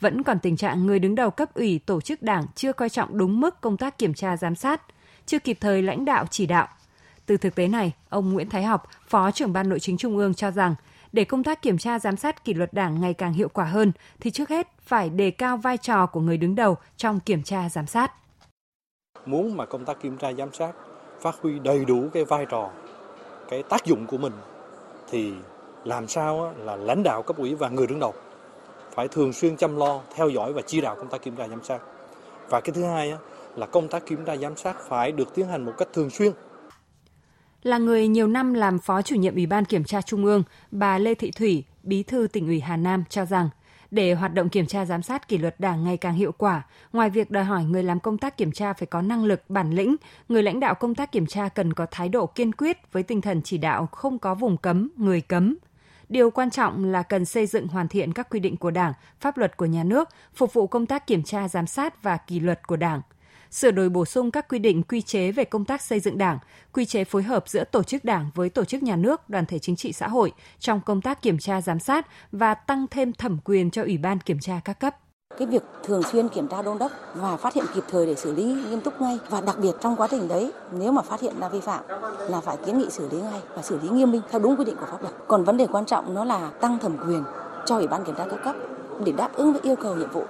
vẫn 0.00 0.22
còn 0.22 0.38
tình 0.38 0.56
trạng 0.56 0.86
người 0.86 0.98
đứng 0.98 1.14
đầu 1.14 1.30
cấp 1.30 1.54
ủy 1.54 1.80
tổ 1.86 2.00
chức 2.00 2.22
đảng 2.22 2.44
chưa 2.54 2.72
coi 2.72 2.88
trọng 2.88 3.18
đúng 3.18 3.40
mức 3.40 3.60
công 3.60 3.76
tác 3.76 3.98
kiểm 3.98 4.14
tra 4.14 4.36
giám 4.36 4.54
sát, 4.54 4.82
chưa 5.26 5.38
kịp 5.38 5.58
thời 5.60 5.82
lãnh 5.82 6.04
đạo 6.04 6.24
chỉ 6.30 6.46
đạo. 6.46 6.68
Từ 7.26 7.36
thực 7.36 7.54
tế 7.54 7.68
này, 7.68 7.92
ông 8.08 8.32
Nguyễn 8.32 8.48
Thái 8.48 8.62
Học, 8.62 8.88
Phó 9.08 9.30
trưởng 9.30 9.52
Ban 9.52 9.68
Nội 9.68 9.80
chính 9.80 9.96
Trung 9.96 10.16
ương 10.16 10.34
cho 10.34 10.50
rằng, 10.50 10.74
để 11.12 11.24
công 11.24 11.44
tác 11.44 11.62
kiểm 11.62 11.78
tra 11.78 11.98
giám 11.98 12.16
sát 12.16 12.44
kỷ 12.44 12.54
luật 12.54 12.72
đảng 12.72 13.00
ngày 13.00 13.14
càng 13.14 13.32
hiệu 13.32 13.48
quả 13.48 13.64
hơn 13.64 13.92
thì 14.20 14.30
trước 14.30 14.48
hết 14.48 14.68
phải 14.80 15.10
đề 15.10 15.30
cao 15.30 15.56
vai 15.56 15.76
trò 15.76 16.06
của 16.06 16.20
người 16.20 16.36
đứng 16.36 16.54
đầu 16.54 16.76
trong 16.96 17.20
kiểm 17.20 17.42
tra 17.42 17.68
giám 17.68 17.86
sát. 17.86 18.12
Muốn 19.26 19.56
mà 19.56 19.66
công 19.66 19.84
tác 19.84 20.02
kiểm 20.02 20.18
tra 20.18 20.32
giám 20.32 20.52
sát 20.52 20.72
phát 21.20 21.34
huy 21.42 21.58
đầy 21.58 21.84
đủ 21.84 22.08
cái 22.12 22.24
vai 22.24 22.46
trò, 22.50 22.70
cái 23.50 23.62
tác 23.62 23.84
dụng 23.84 24.06
của 24.06 24.18
mình 24.18 24.32
thì 25.10 25.32
làm 25.84 26.08
sao 26.08 26.54
là 26.58 26.76
lãnh 26.76 27.02
đạo 27.02 27.22
cấp 27.22 27.36
ủy 27.36 27.54
và 27.54 27.68
người 27.68 27.86
đứng 27.86 28.00
đầu 28.00 28.14
phải 28.94 29.08
thường 29.08 29.32
xuyên 29.32 29.56
chăm 29.56 29.76
lo, 29.76 30.00
theo 30.14 30.28
dõi 30.28 30.52
và 30.52 30.62
chỉ 30.66 30.80
đạo 30.80 30.96
công 30.96 31.08
tác 31.08 31.22
kiểm 31.22 31.36
tra 31.36 31.48
giám 31.48 31.64
sát. 31.64 31.78
Và 32.50 32.60
cái 32.60 32.72
thứ 32.74 32.84
hai 32.84 33.12
là 33.56 33.66
công 33.66 33.88
tác 33.88 34.06
kiểm 34.06 34.24
tra 34.24 34.36
giám 34.36 34.56
sát 34.56 34.76
phải 34.88 35.12
được 35.12 35.34
tiến 35.34 35.48
hành 35.48 35.64
một 35.64 35.72
cách 35.78 35.88
thường 35.92 36.10
xuyên. 36.10 36.32
Là 37.62 37.78
người 37.78 38.08
nhiều 38.08 38.26
năm 38.26 38.54
làm 38.54 38.78
phó 38.78 39.02
chủ 39.02 39.16
nhiệm 39.16 39.34
Ủy 39.34 39.46
ban 39.46 39.64
Kiểm 39.64 39.84
tra 39.84 40.02
Trung 40.02 40.24
ương, 40.24 40.42
bà 40.70 40.98
Lê 40.98 41.14
Thị 41.14 41.30
Thủy, 41.30 41.64
bí 41.82 42.02
thư 42.02 42.26
tỉnh 42.32 42.46
ủy 42.46 42.60
Hà 42.60 42.76
Nam 42.76 43.04
cho 43.08 43.24
rằng 43.24 43.48
để 43.90 44.14
hoạt 44.14 44.34
động 44.34 44.48
kiểm 44.48 44.66
tra 44.66 44.84
giám 44.84 45.02
sát 45.02 45.28
kỷ 45.28 45.38
luật 45.38 45.60
đảng 45.60 45.84
ngày 45.84 45.96
càng 45.96 46.14
hiệu 46.14 46.32
quả, 46.32 46.62
ngoài 46.92 47.10
việc 47.10 47.30
đòi 47.30 47.44
hỏi 47.44 47.64
người 47.64 47.82
làm 47.82 48.00
công 48.00 48.18
tác 48.18 48.36
kiểm 48.36 48.52
tra 48.52 48.72
phải 48.72 48.86
có 48.86 49.02
năng 49.02 49.24
lực, 49.24 49.42
bản 49.48 49.70
lĩnh, 49.70 49.96
người 50.28 50.42
lãnh 50.42 50.60
đạo 50.60 50.74
công 50.74 50.94
tác 50.94 51.12
kiểm 51.12 51.26
tra 51.26 51.48
cần 51.48 51.72
có 51.72 51.86
thái 51.90 52.08
độ 52.08 52.26
kiên 52.26 52.52
quyết 52.52 52.92
với 52.92 53.02
tinh 53.02 53.20
thần 53.20 53.42
chỉ 53.42 53.58
đạo 53.58 53.86
không 53.86 54.18
có 54.18 54.34
vùng 54.34 54.56
cấm, 54.56 54.88
người 54.96 55.20
cấm, 55.20 55.56
Điều 56.10 56.30
quan 56.30 56.50
trọng 56.50 56.84
là 56.84 57.02
cần 57.02 57.24
xây 57.24 57.46
dựng 57.46 57.68
hoàn 57.68 57.88
thiện 57.88 58.12
các 58.12 58.30
quy 58.30 58.40
định 58.40 58.56
của 58.56 58.70
Đảng, 58.70 58.92
pháp 59.20 59.38
luật 59.38 59.56
của 59.56 59.66
nhà 59.66 59.84
nước, 59.84 60.08
phục 60.34 60.52
vụ 60.52 60.66
công 60.66 60.86
tác 60.86 61.06
kiểm 61.06 61.22
tra 61.22 61.48
giám 61.48 61.66
sát 61.66 62.02
và 62.02 62.16
kỷ 62.16 62.40
luật 62.40 62.66
của 62.66 62.76
Đảng 62.76 63.00
sửa 63.50 63.70
đổi 63.70 63.88
bổ 63.88 64.04
sung 64.04 64.30
các 64.30 64.48
quy 64.48 64.58
định 64.58 64.82
quy 64.82 65.02
chế 65.02 65.32
về 65.32 65.44
công 65.44 65.64
tác 65.64 65.82
xây 65.82 66.00
dựng 66.00 66.18
Đảng, 66.18 66.38
quy 66.72 66.84
chế 66.84 67.04
phối 67.04 67.22
hợp 67.22 67.48
giữa 67.48 67.64
tổ 67.64 67.82
chức 67.82 68.04
Đảng 68.04 68.30
với 68.34 68.50
tổ 68.50 68.64
chức 68.64 68.82
nhà 68.82 68.96
nước, 68.96 69.30
đoàn 69.30 69.46
thể 69.46 69.58
chính 69.58 69.76
trị 69.76 69.92
xã 69.92 70.08
hội 70.08 70.32
trong 70.58 70.80
công 70.86 71.00
tác 71.00 71.22
kiểm 71.22 71.38
tra 71.38 71.60
giám 71.60 71.78
sát 71.78 72.06
và 72.32 72.54
tăng 72.54 72.86
thêm 72.90 73.12
thẩm 73.12 73.38
quyền 73.44 73.70
cho 73.70 73.82
Ủy 73.82 73.98
ban 73.98 74.18
kiểm 74.18 74.38
tra 74.40 74.60
các 74.64 74.80
cấp. 74.80 74.96
Cái 75.38 75.46
việc 75.46 75.62
thường 75.84 76.02
xuyên 76.02 76.28
kiểm 76.28 76.48
tra 76.48 76.62
đôn 76.62 76.78
đốc 76.78 76.92
và 77.14 77.36
phát 77.36 77.54
hiện 77.54 77.64
kịp 77.74 77.84
thời 77.90 78.06
để 78.06 78.14
xử 78.14 78.34
lý 78.34 78.44
nghiêm 78.44 78.80
túc 78.80 79.00
ngay 79.00 79.18
và 79.28 79.40
đặc 79.40 79.56
biệt 79.62 79.72
trong 79.80 79.96
quá 79.96 80.08
trình 80.10 80.28
đấy 80.28 80.52
nếu 80.72 80.92
mà 80.92 81.02
phát 81.02 81.20
hiện 81.20 81.40
ra 81.40 81.48
vi 81.48 81.60
phạm 81.60 81.84
là 82.28 82.40
phải 82.40 82.56
kiến 82.66 82.78
nghị 82.78 82.86
xử 82.90 83.08
lý 83.10 83.20
ngay 83.20 83.40
và 83.54 83.62
xử 83.62 83.78
lý 83.82 83.88
nghiêm 83.88 84.12
minh 84.12 84.22
theo 84.30 84.40
đúng 84.40 84.56
quy 84.56 84.64
định 84.64 84.76
của 84.80 84.86
pháp 84.86 85.02
luật. 85.02 85.14
Còn 85.28 85.44
vấn 85.44 85.56
đề 85.56 85.66
quan 85.66 85.86
trọng 85.86 86.14
nó 86.14 86.24
là 86.24 86.50
tăng 86.60 86.78
thẩm 86.78 86.96
quyền 87.06 87.24
cho 87.66 87.76
ủy 87.76 87.86
ban 87.86 88.04
kiểm 88.04 88.14
tra 88.18 88.26
các 88.30 88.40
cấp 88.44 88.56
để 89.04 89.12
đáp 89.12 89.30
ứng 89.34 89.52
với 89.52 89.60
yêu 89.62 89.76
cầu 89.76 89.96
nhiệm 89.96 90.10
vụ. 90.10 90.24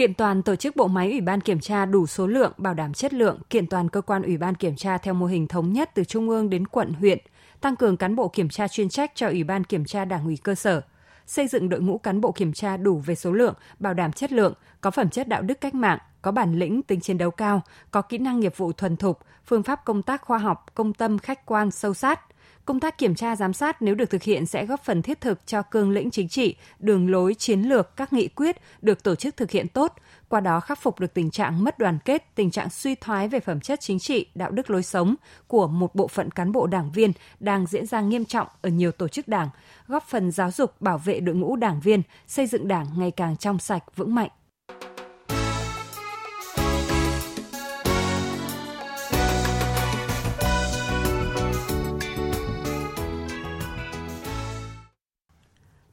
Kiện 0.00 0.14
toàn 0.14 0.42
tổ 0.42 0.56
chức 0.56 0.76
bộ 0.76 0.86
máy 0.86 1.10
Ủy 1.10 1.20
ban 1.20 1.40
kiểm 1.40 1.60
tra 1.60 1.86
đủ 1.86 2.06
số 2.06 2.26
lượng, 2.26 2.52
bảo 2.56 2.74
đảm 2.74 2.92
chất 2.92 3.14
lượng, 3.14 3.38
kiện 3.50 3.66
toàn 3.66 3.88
cơ 3.88 4.00
quan 4.00 4.22
Ủy 4.22 4.36
ban 4.36 4.54
kiểm 4.54 4.76
tra 4.76 4.98
theo 4.98 5.14
mô 5.14 5.26
hình 5.26 5.46
thống 5.46 5.72
nhất 5.72 5.90
từ 5.94 6.04
trung 6.04 6.28
ương 6.28 6.50
đến 6.50 6.66
quận, 6.66 6.92
huyện, 6.92 7.18
tăng 7.60 7.76
cường 7.76 7.96
cán 7.96 8.16
bộ 8.16 8.28
kiểm 8.28 8.48
tra 8.48 8.68
chuyên 8.68 8.88
trách 8.88 9.12
cho 9.14 9.26
Ủy 9.26 9.44
ban 9.44 9.64
kiểm 9.64 9.84
tra 9.84 10.04
Đảng 10.04 10.24
ủy 10.24 10.38
cơ 10.42 10.54
sở, 10.54 10.82
xây 11.26 11.46
dựng 11.46 11.68
đội 11.68 11.80
ngũ 11.80 11.98
cán 11.98 12.20
bộ 12.20 12.32
kiểm 12.32 12.52
tra 12.52 12.76
đủ 12.76 12.98
về 12.98 13.14
số 13.14 13.32
lượng, 13.32 13.54
bảo 13.78 13.94
đảm 13.94 14.12
chất 14.12 14.32
lượng, 14.32 14.54
có 14.80 14.90
phẩm 14.90 15.10
chất 15.10 15.28
đạo 15.28 15.42
đức 15.42 15.60
cách 15.60 15.74
mạng, 15.74 15.98
có 16.22 16.32
bản 16.32 16.58
lĩnh, 16.58 16.82
tính 16.82 17.00
chiến 17.00 17.18
đấu 17.18 17.30
cao, 17.30 17.62
có 17.90 18.02
kỹ 18.02 18.18
năng 18.18 18.40
nghiệp 18.40 18.56
vụ 18.56 18.72
thuần 18.72 18.96
thục, 18.96 19.18
phương 19.46 19.62
pháp 19.62 19.84
công 19.84 20.02
tác 20.02 20.22
khoa 20.22 20.38
học, 20.38 20.66
công 20.74 20.92
tâm, 20.92 21.18
khách 21.18 21.46
quan, 21.46 21.70
sâu 21.70 21.94
sát, 21.94 22.20
Công 22.70 22.80
tác 22.80 22.98
kiểm 22.98 23.14
tra 23.14 23.36
giám 23.36 23.52
sát 23.52 23.82
nếu 23.82 23.94
được 23.94 24.10
thực 24.10 24.22
hiện 24.22 24.46
sẽ 24.46 24.66
góp 24.66 24.84
phần 24.84 25.02
thiết 25.02 25.20
thực 25.20 25.46
cho 25.46 25.62
cương 25.62 25.90
lĩnh 25.90 26.10
chính 26.10 26.28
trị, 26.28 26.54
đường 26.78 27.10
lối 27.10 27.34
chiến 27.34 27.62
lược 27.62 27.96
các 27.96 28.12
nghị 28.12 28.28
quyết 28.28 28.56
được 28.82 29.02
tổ 29.02 29.14
chức 29.14 29.36
thực 29.36 29.50
hiện 29.50 29.68
tốt, 29.68 29.94
qua 30.28 30.40
đó 30.40 30.60
khắc 30.60 30.82
phục 30.82 31.00
được 31.00 31.14
tình 31.14 31.30
trạng 31.30 31.64
mất 31.64 31.78
đoàn 31.78 31.98
kết, 32.04 32.34
tình 32.34 32.50
trạng 32.50 32.70
suy 32.70 32.94
thoái 32.94 33.28
về 33.28 33.40
phẩm 33.40 33.60
chất 33.60 33.80
chính 33.80 33.98
trị, 33.98 34.26
đạo 34.34 34.50
đức 34.50 34.70
lối 34.70 34.82
sống 34.82 35.14
của 35.46 35.68
một 35.68 35.94
bộ 35.94 36.08
phận 36.08 36.30
cán 36.30 36.52
bộ 36.52 36.66
đảng 36.66 36.92
viên 36.92 37.12
đang 37.40 37.66
diễn 37.66 37.86
ra 37.86 38.00
nghiêm 38.00 38.24
trọng 38.24 38.48
ở 38.62 38.70
nhiều 38.70 38.92
tổ 38.92 39.08
chức 39.08 39.28
đảng, 39.28 39.48
góp 39.86 40.04
phần 40.08 40.30
giáo 40.30 40.50
dục 40.50 40.80
bảo 40.80 40.98
vệ 40.98 41.20
đội 41.20 41.34
ngũ 41.34 41.56
đảng 41.56 41.80
viên, 41.80 42.02
xây 42.26 42.46
dựng 42.46 42.68
đảng 42.68 42.86
ngày 42.96 43.10
càng 43.10 43.36
trong 43.36 43.58
sạch, 43.58 43.96
vững 43.96 44.14
mạnh. 44.14 44.30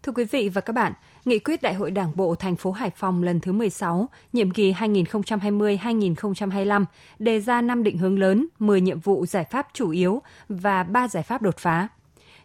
Thưa 0.08 0.14
quý 0.14 0.26
vị 0.26 0.50
và 0.50 0.62
các 0.62 0.74
bạn, 0.74 0.94
Nghị 1.26 1.40
quyết 1.40 1.62
Đại 1.62 1.74
hội 1.74 1.92
Đảng 1.92 2.12
bộ 2.16 2.36
thành 2.36 2.56
phố 2.56 2.72
Hải 2.72 2.90
Phòng 2.90 3.24
lần 3.24 3.40
thứ 3.40 3.52
16, 3.52 4.10
nhiệm 4.34 4.52
kỳ 4.52 4.74
2020-2025 4.74 6.86
đề 7.20 7.40
ra 7.40 7.62
5 7.62 7.84
định 7.84 7.98
hướng 7.98 8.20
lớn, 8.20 8.48
10 8.60 8.82
nhiệm 8.82 9.00
vụ 9.00 9.26
giải 9.26 9.44
pháp 9.44 9.68
chủ 9.74 9.90
yếu 9.90 10.22
và 10.50 10.84
3 10.84 11.08
giải 11.08 11.24
pháp 11.24 11.42
đột 11.42 11.58
phá. 11.58 11.88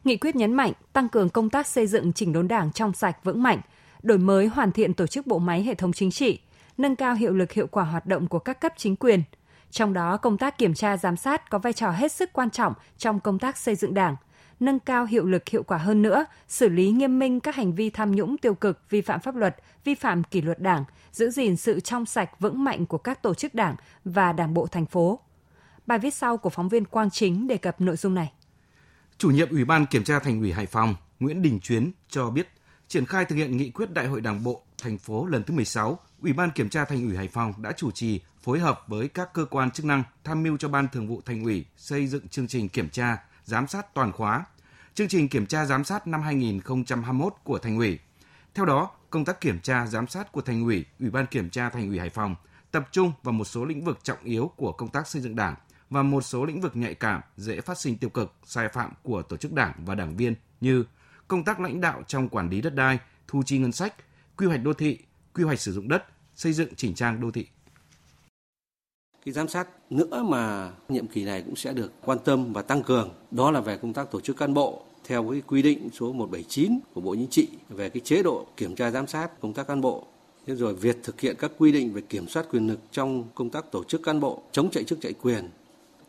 Nghị 0.04 0.16
quyết 0.16 0.37
nhấn 0.37 0.52
mạnh 0.52 0.73
tăng 0.92 1.09
cường 1.09 1.28
công 1.28 1.50
tác 1.50 1.66
xây 1.66 1.87
dựng 1.87 2.12
chỉnh 2.12 2.33
đốn 2.33 2.49
Đảng 2.49 2.73
trong 2.73 2.92
sạch 2.92 3.25
vững 3.25 3.42
mạnh, 3.42 3.61
đổi 4.02 4.19
mới 4.19 4.47
hoàn 4.47 4.73
thiện 4.73 4.95
tổ 4.95 5.07
chức 5.07 5.26
bộ 5.26 5.38
máy 5.38 5.62
hệ 5.62 5.75
thống 5.75 5.92
chính 5.92 6.11
trị, 6.11 6.40
nâng 6.78 6.97
cao 6.97 7.14
hiệu 7.14 7.33
lực 7.33 7.52
hiệu 7.52 7.66
quả 7.66 7.85
hoạt 7.85 8.07
động 8.07 8.26
của 8.26 8.38
các 8.38 8.61
cấp 8.61 8.73
chính 8.76 8.97
quyền. 8.97 9.23
Trong 9.71 9.92
đó, 9.92 10.16
công 10.16 10.38
tác 10.38 10.59
kiểm 10.59 10.75
tra 10.75 10.97
giám 10.97 11.16
sát 11.16 11.50
có 11.50 11.59
vai 11.59 11.73
trò 11.73 11.90
hết 11.90 12.12
sức 12.12 12.33
quan 12.33 12.50
trọng 12.50 12.73
trong 12.99 13.21
công 13.21 13.38
tác 13.38 13.57
xây 13.57 13.75
dựng 13.75 13.95
Đảng– 13.95 14.16
nâng 14.62 14.78
cao 14.78 15.04
hiệu 15.04 15.26
lực 15.26 15.49
hiệu 15.49 15.62
quả 15.62 15.78
hơn 15.78 16.02
nữa, 16.02 16.25
xử 16.49 16.69
lý 16.69 16.90
nghiêm 16.90 17.19
minh 17.19 17.40
các 17.40 17.54
hành 17.54 17.75
vi 17.75 17.90
tham 17.90 18.16
nhũng 18.16 18.38
tiêu 18.38 18.54
cực, 18.54 18.90
vi 18.90 19.00
phạm 19.00 19.21
pháp 19.21 19.37
luật, 19.37 19.57
vi 19.85 19.95
phạm 19.95 20.25
kỷ 20.25 20.40
luật 20.40 20.59
đảng, 20.61 20.85
giữ 21.12 21.31
gìn 21.31 21.57
sự 21.57 21.81
trong 21.81 22.07
sạch 22.07 22.40
vững 22.40 22.64
mạnh 22.64 22.87
của 22.87 22.99
các 22.99 23.23
tổ 23.23 23.35
chức 23.35 23.54
đảng 23.54 23.76
và 24.04 24.33
đảng 24.33 24.54
bộ 24.54 24.66
thành 24.66 24.87
phố. 24.87 25.21
Bài 25.87 25.99
viết 25.99 26.14
sau 26.14 26.37
của 26.37 26.50
phóng 26.50 26.69
viên 26.69 26.85
Quang 26.85 27.11
Chính 27.11 27.47
đề 27.47 27.57
cập 27.57 27.81
nội 27.81 27.97
dung 27.97 28.14
này. 28.14 28.33
Chủ 29.19 29.31
nhiệm 29.31 29.50
Ủy 29.50 29.64
ban 29.64 29.87
Kiểm 29.87 30.04
tra 30.04 30.19
Thành 30.19 30.40
ủy 30.40 30.52
Hải 30.52 30.66
Phòng 30.66 30.95
Nguyễn 31.21 31.42
Đình 31.42 31.61
Chuyến 31.61 31.90
cho 32.09 32.31
biết, 32.31 32.49
triển 32.88 33.07
khai 33.07 33.25
thực 33.25 33.37
hiện 33.37 33.57
nghị 33.57 33.71
quyết 33.71 33.90
Đại 33.90 34.07
hội 34.07 34.21
Đảng 34.21 34.45
bộ 34.45 34.62
thành 34.83 34.99
phố 34.99 35.26
lần 35.26 35.42
thứ 35.42 35.54
16, 35.54 35.99
Ủy 36.23 36.33
ban 36.33 36.50
Kiểm 36.50 36.69
tra 36.69 36.85
Thành 36.85 37.07
ủy 37.07 37.16
Hải 37.16 37.28
Phòng 37.28 37.52
đã 37.59 37.73
chủ 37.73 37.90
trì 37.90 38.21
phối 38.42 38.59
hợp 38.59 38.85
với 38.87 39.09
các 39.09 39.33
cơ 39.33 39.45
quan 39.45 39.71
chức 39.71 39.87
năng 39.87 40.02
tham 40.25 40.42
mưu 40.42 40.57
cho 40.57 40.69
Ban 40.69 40.88
Thường 40.88 41.09
vụ 41.09 41.21
Thành 41.26 41.45
ủy 41.45 41.64
xây 41.76 42.07
dựng 42.07 42.28
chương 42.28 42.47
trình 42.47 42.69
kiểm 42.69 42.88
tra, 42.88 43.19
giám 43.45 43.66
sát 43.66 43.95
toàn 43.95 44.12
khóa 44.12 44.45
chương 44.94 45.08
trình 45.08 45.28
kiểm 45.28 45.46
tra 45.46 45.64
giám 45.64 45.84
sát 45.84 46.06
năm 46.06 46.22
2021 46.22 47.34
của 47.44 47.58
Thành 47.58 47.76
ủy. 47.76 47.99
Theo 48.54 48.64
đó, 48.66 48.90
công 49.11 49.25
tác 49.25 49.40
kiểm 49.40 49.61
tra 49.61 49.87
giám 49.87 50.06
sát 50.06 50.32
của 50.32 50.40
Thành 50.40 50.64
ủy, 50.64 50.84
Ủy 51.00 51.11
ban 51.11 51.26
Kiểm 51.26 51.50
tra 51.50 51.70
Thành 51.70 51.88
ủy 51.88 51.99
Hải 51.99 52.11
Phòng 52.11 52.37
tập 52.70 52.88
trung 52.92 53.12
vào 53.22 53.32
một 53.32 53.44
số 53.44 53.64
lĩnh 53.64 53.84
vực 53.84 53.99
trọng 54.02 54.25
yếu 54.25 54.50
của 54.56 54.72
công 54.72 54.88
tác 54.88 55.08
xây 55.08 55.22
dựng 55.22 55.37
Đảng 55.37 55.54
và 55.90 56.02
một 56.02 56.20
số 56.20 56.44
lĩnh 56.44 56.61
vực 56.61 56.76
nhạy 56.76 56.94
cảm 56.94 57.20
dễ 57.37 57.61
phát 57.61 57.78
sinh 57.78 57.99
tiêu 57.99 58.11
cực, 58.11 58.34
sai 58.44 58.68
phạm 58.68 58.92
của 59.02 59.22
tổ 59.22 59.37
chức 59.37 59.52
Đảng 59.52 59.72
và 59.84 59.94
đảng 59.94 60.16
viên 60.16 60.34
như 60.61 60.84
công 61.28 61.44
tác 61.44 61.61
lãnh 61.61 61.80
đạo 61.80 62.02
trong 62.06 62.28
quản 62.28 62.50
lý 62.50 62.61
đất 62.61 62.75
đai, 62.75 62.99
thu 63.28 63.42
chi 63.46 63.58
ngân 63.58 63.72
sách, 63.72 63.94
quy 64.37 64.46
hoạch 64.46 64.62
đô 64.62 64.72
thị, 64.72 64.99
quy 65.34 65.44
hoạch 65.44 65.61
sử 65.61 65.72
dụng 65.72 65.88
đất, 65.88 66.04
xây 66.34 66.52
dựng 66.52 66.75
chỉnh 66.75 66.94
trang 66.94 67.20
đô 67.20 67.30
thị 67.30 67.46
cái 69.24 69.32
giám 69.32 69.48
sát 69.48 69.68
nữa 69.90 70.22
mà 70.22 70.72
nhiệm 70.88 71.06
kỳ 71.06 71.24
này 71.24 71.42
cũng 71.42 71.56
sẽ 71.56 71.72
được 71.72 71.92
quan 72.04 72.18
tâm 72.24 72.52
và 72.52 72.62
tăng 72.62 72.82
cường 72.82 73.10
đó 73.30 73.50
là 73.50 73.60
về 73.60 73.76
công 73.76 73.92
tác 73.92 74.10
tổ 74.10 74.20
chức 74.20 74.36
cán 74.36 74.54
bộ 74.54 74.82
theo 75.04 75.30
cái 75.30 75.42
quy 75.46 75.62
định 75.62 75.88
số 75.92 76.12
179 76.12 76.78
của 76.94 77.00
Bộ 77.00 77.14
Chính 77.14 77.28
trị 77.28 77.48
về 77.68 77.88
cái 77.88 78.00
chế 78.00 78.22
độ 78.22 78.46
kiểm 78.56 78.74
tra 78.74 78.90
giám 78.90 79.06
sát 79.06 79.40
công 79.40 79.52
tác 79.52 79.66
cán 79.66 79.80
bộ 79.80 80.04
Thế 80.46 80.54
rồi 80.54 80.74
việc 80.74 81.02
thực 81.02 81.20
hiện 81.20 81.36
các 81.38 81.52
quy 81.58 81.72
định 81.72 81.92
về 81.92 82.00
kiểm 82.00 82.28
soát 82.28 82.46
quyền 82.50 82.66
lực 82.66 82.78
trong 82.92 83.24
công 83.34 83.50
tác 83.50 83.70
tổ 83.70 83.84
chức 83.84 84.02
cán 84.02 84.20
bộ, 84.20 84.42
chống 84.52 84.70
chạy 84.70 84.84
chức 84.84 85.00
chạy 85.00 85.12
quyền, 85.12 85.48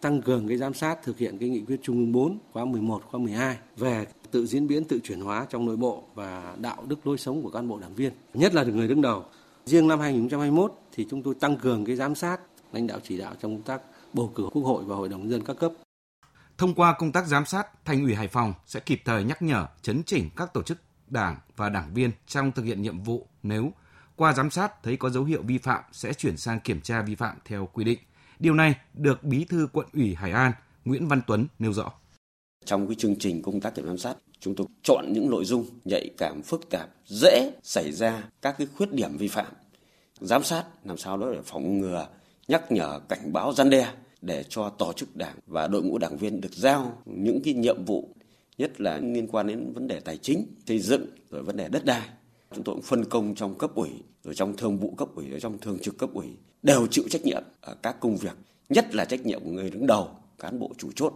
tăng 0.01 0.21
cường 0.21 0.47
cái 0.47 0.57
giám 0.57 0.73
sát 0.73 1.03
thực 1.03 1.17
hiện 1.17 1.37
cái 1.37 1.49
nghị 1.49 1.61
quyết 1.61 1.79
Trung 1.83 1.97
ương 1.97 2.11
4 2.11 2.37
khóa 2.51 2.65
11, 2.65 3.01
khóa 3.11 3.19
12 3.19 3.57
về 3.77 4.05
tự 4.31 4.45
diễn 4.45 4.67
biến, 4.67 4.83
tự 4.83 4.99
chuyển 5.03 5.21
hóa 5.21 5.45
trong 5.49 5.65
nội 5.65 5.75
bộ 5.75 6.03
và 6.15 6.55
đạo 6.59 6.83
đức 6.87 7.07
lối 7.07 7.17
sống 7.17 7.41
của 7.41 7.49
cán 7.49 7.67
bộ 7.67 7.79
đảng 7.79 7.95
viên, 7.95 8.11
nhất 8.33 8.53
là 8.53 8.63
người 8.63 8.87
đứng 8.87 9.01
đầu. 9.01 9.23
Riêng 9.65 9.87
năm 9.87 9.99
2021 9.99 10.73
thì 10.91 11.07
chúng 11.09 11.23
tôi 11.23 11.33
tăng 11.39 11.57
cường 11.57 11.85
cái 11.85 11.95
giám 11.95 12.15
sát 12.15 12.37
lãnh 12.73 12.87
đạo 12.87 12.99
chỉ 13.03 13.17
đạo 13.17 13.35
trong 13.41 13.55
công 13.55 13.63
tác 13.63 13.81
bầu 14.13 14.31
cử 14.35 14.49
Quốc 14.51 14.63
hội 14.63 14.83
và 14.83 14.95
Hội 14.95 15.09
đồng 15.09 15.21
nhân 15.21 15.29
dân 15.31 15.43
các 15.45 15.57
cấp. 15.59 15.71
Thông 16.57 16.73
qua 16.73 16.95
công 16.99 17.11
tác 17.11 17.27
giám 17.27 17.45
sát, 17.45 17.85
Thành 17.85 18.03
ủy 18.03 18.15
Hải 18.15 18.27
Phòng 18.27 18.53
sẽ 18.65 18.79
kịp 18.79 19.01
thời 19.05 19.23
nhắc 19.23 19.41
nhở, 19.41 19.67
chấn 19.81 20.03
chỉnh 20.03 20.29
các 20.35 20.53
tổ 20.53 20.63
chức 20.63 20.77
đảng 21.07 21.37
và 21.55 21.69
đảng 21.69 21.93
viên 21.93 22.11
trong 22.27 22.51
thực 22.51 22.65
hiện 22.65 22.81
nhiệm 22.81 23.03
vụ 23.03 23.27
nếu 23.43 23.71
qua 24.15 24.33
giám 24.33 24.49
sát 24.49 24.83
thấy 24.83 24.97
có 24.97 25.09
dấu 25.09 25.23
hiệu 25.23 25.41
vi 25.41 25.57
phạm 25.57 25.83
sẽ 25.91 26.13
chuyển 26.13 26.37
sang 26.37 26.59
kiểm 26.59 26.81
tra 26.81 27.01
vi 27.01 27.15
phạm 27.15 27.37
theo 27.45 27.69
quy 27.73 27.83
định. 27.83 27.99
Điều 28.39 28.53
này 28.53 28.75
được 28.93 29.23
Bí 29.23 29.45
thư 29.45 29.67
quận 29.73 29.87
ủy 29.93 30.15
Hải 30.15 30.31
An 30.31 30.51
Nguyễn 30.85 31.07
Văn 31.07 31.21
Tuấn 31.27 31.47
nêu 31.59 31.73
rõ. 31.73 31.91
Trong 32.65 32.87
cái 32.87 32.95
chương 32.95 33.15
trình 33.19 33.41
công 33.41 33.61
tác 33.61 33.75
kiểm 33.75 33.85
giám 33.85 33.97
sát, 33.97 34.15
chúng 34.39 34.55
tôi 34.55 34.67
chọn 34.83 35.05
những 35.13 35.29
nội 35.29 35.45
dung 35.45 35.65
nhạy 35.85 36.09
cảm, 36.17 36.41
phức 36.41 36.69
tạp, 36.69 36.89
dễ 37.05 37.51
xảy 37.63 37.91
ra 37.91 38.23
các 38.41 38.55
cái 38.57 38.67
khuyết 38.77 38.93
điểm 38.93 39.17
vi 39.17 39.27
phạm. 39.27 39.53
Giám 40.19 40.43
sát 40.43 40.65
làm 40.83 40.97
sao 40.97 41.17
đó 41.17 41.31
để 41.31 41.39
phòng 41.45 41.79
ngừa 41.79 42.07
nhắc 42.47 42.71
nhở 42.71 42.99
cảnh 43.09 43.33
báo 43.33 43.53
gian 43.53 43.69
đe 43.69 43.93
để 44.21 44.43
cho 44.49 44.69
tổ 44.69 44.93
chức 44.93 45.15
đảng 45.15 45.35
và 45.47 45.67
đội 45.67 45.83
ngũ 45.83 45.97
đảng 45.97 46.17
viên 46.17 46.41
được 46.41 46.53
giao 46.53 47.01
những 47.05 47.41
cái 47.43 47.53
nhiệm 47.53 47.85
vụ 47.85 48.15
nhất 48.57 48.81
là 48.81 48.97
liên 48.97 49.27
quan 49.27 49.47
đến 49.47 49.73
vấn 49.73 49.87
đề 49.87 49.99
tài 49.99 50.17
chính, 50.17 50.45
xây 50.67 50.79
dựng 50.79 51.05
rồi 51.29 51.43
vấn 51.43 51.57
đề 51.57 51.69
đất 51.69 51.85
đai. 51.85 52.09
Chúng 52.55 52.63
tôi 52.63 52.75
cũng 52.75 52.83
phân 52.83 53.05
công 53.05 53.35
trong 53.35 53.57
cấp 53.57 53.71
ủy, 53.75 53.89
rồi 54.23 54.35
trong 54.35 54.57
thường 54.57 54.79
vụ 54.79 54.95
cấp 54.97 55.07
ủy, 55.15 55.29
rồi 55.29 55.39
trong 55.39 55.57
thường 55.57 55.79
trực 55.79 55.97
cấp 55.97 56.09
ủy 56.13 56.27
đều 56.63 56.87
chịu 56.87 57.03
trách 57.09 57.21
nhiệm 57.21 57.43
ở 57.61 57.75
các 57.83 57.99
công 57.99 58.17
việc, 58.17 58.37
nhất 58.69 58.95
là 58.95 59.05
trách 59.05 59.25
nhiệm 59.25 59.43
của 59.43 59.51
người 59.51 59.69
đứng 59.69 59.87
đầu, 59.87 60.09
cán 60.39 60.59
bộ 60.59 60.71
chủ 60.77 60.91
chốt. 60.95 61.13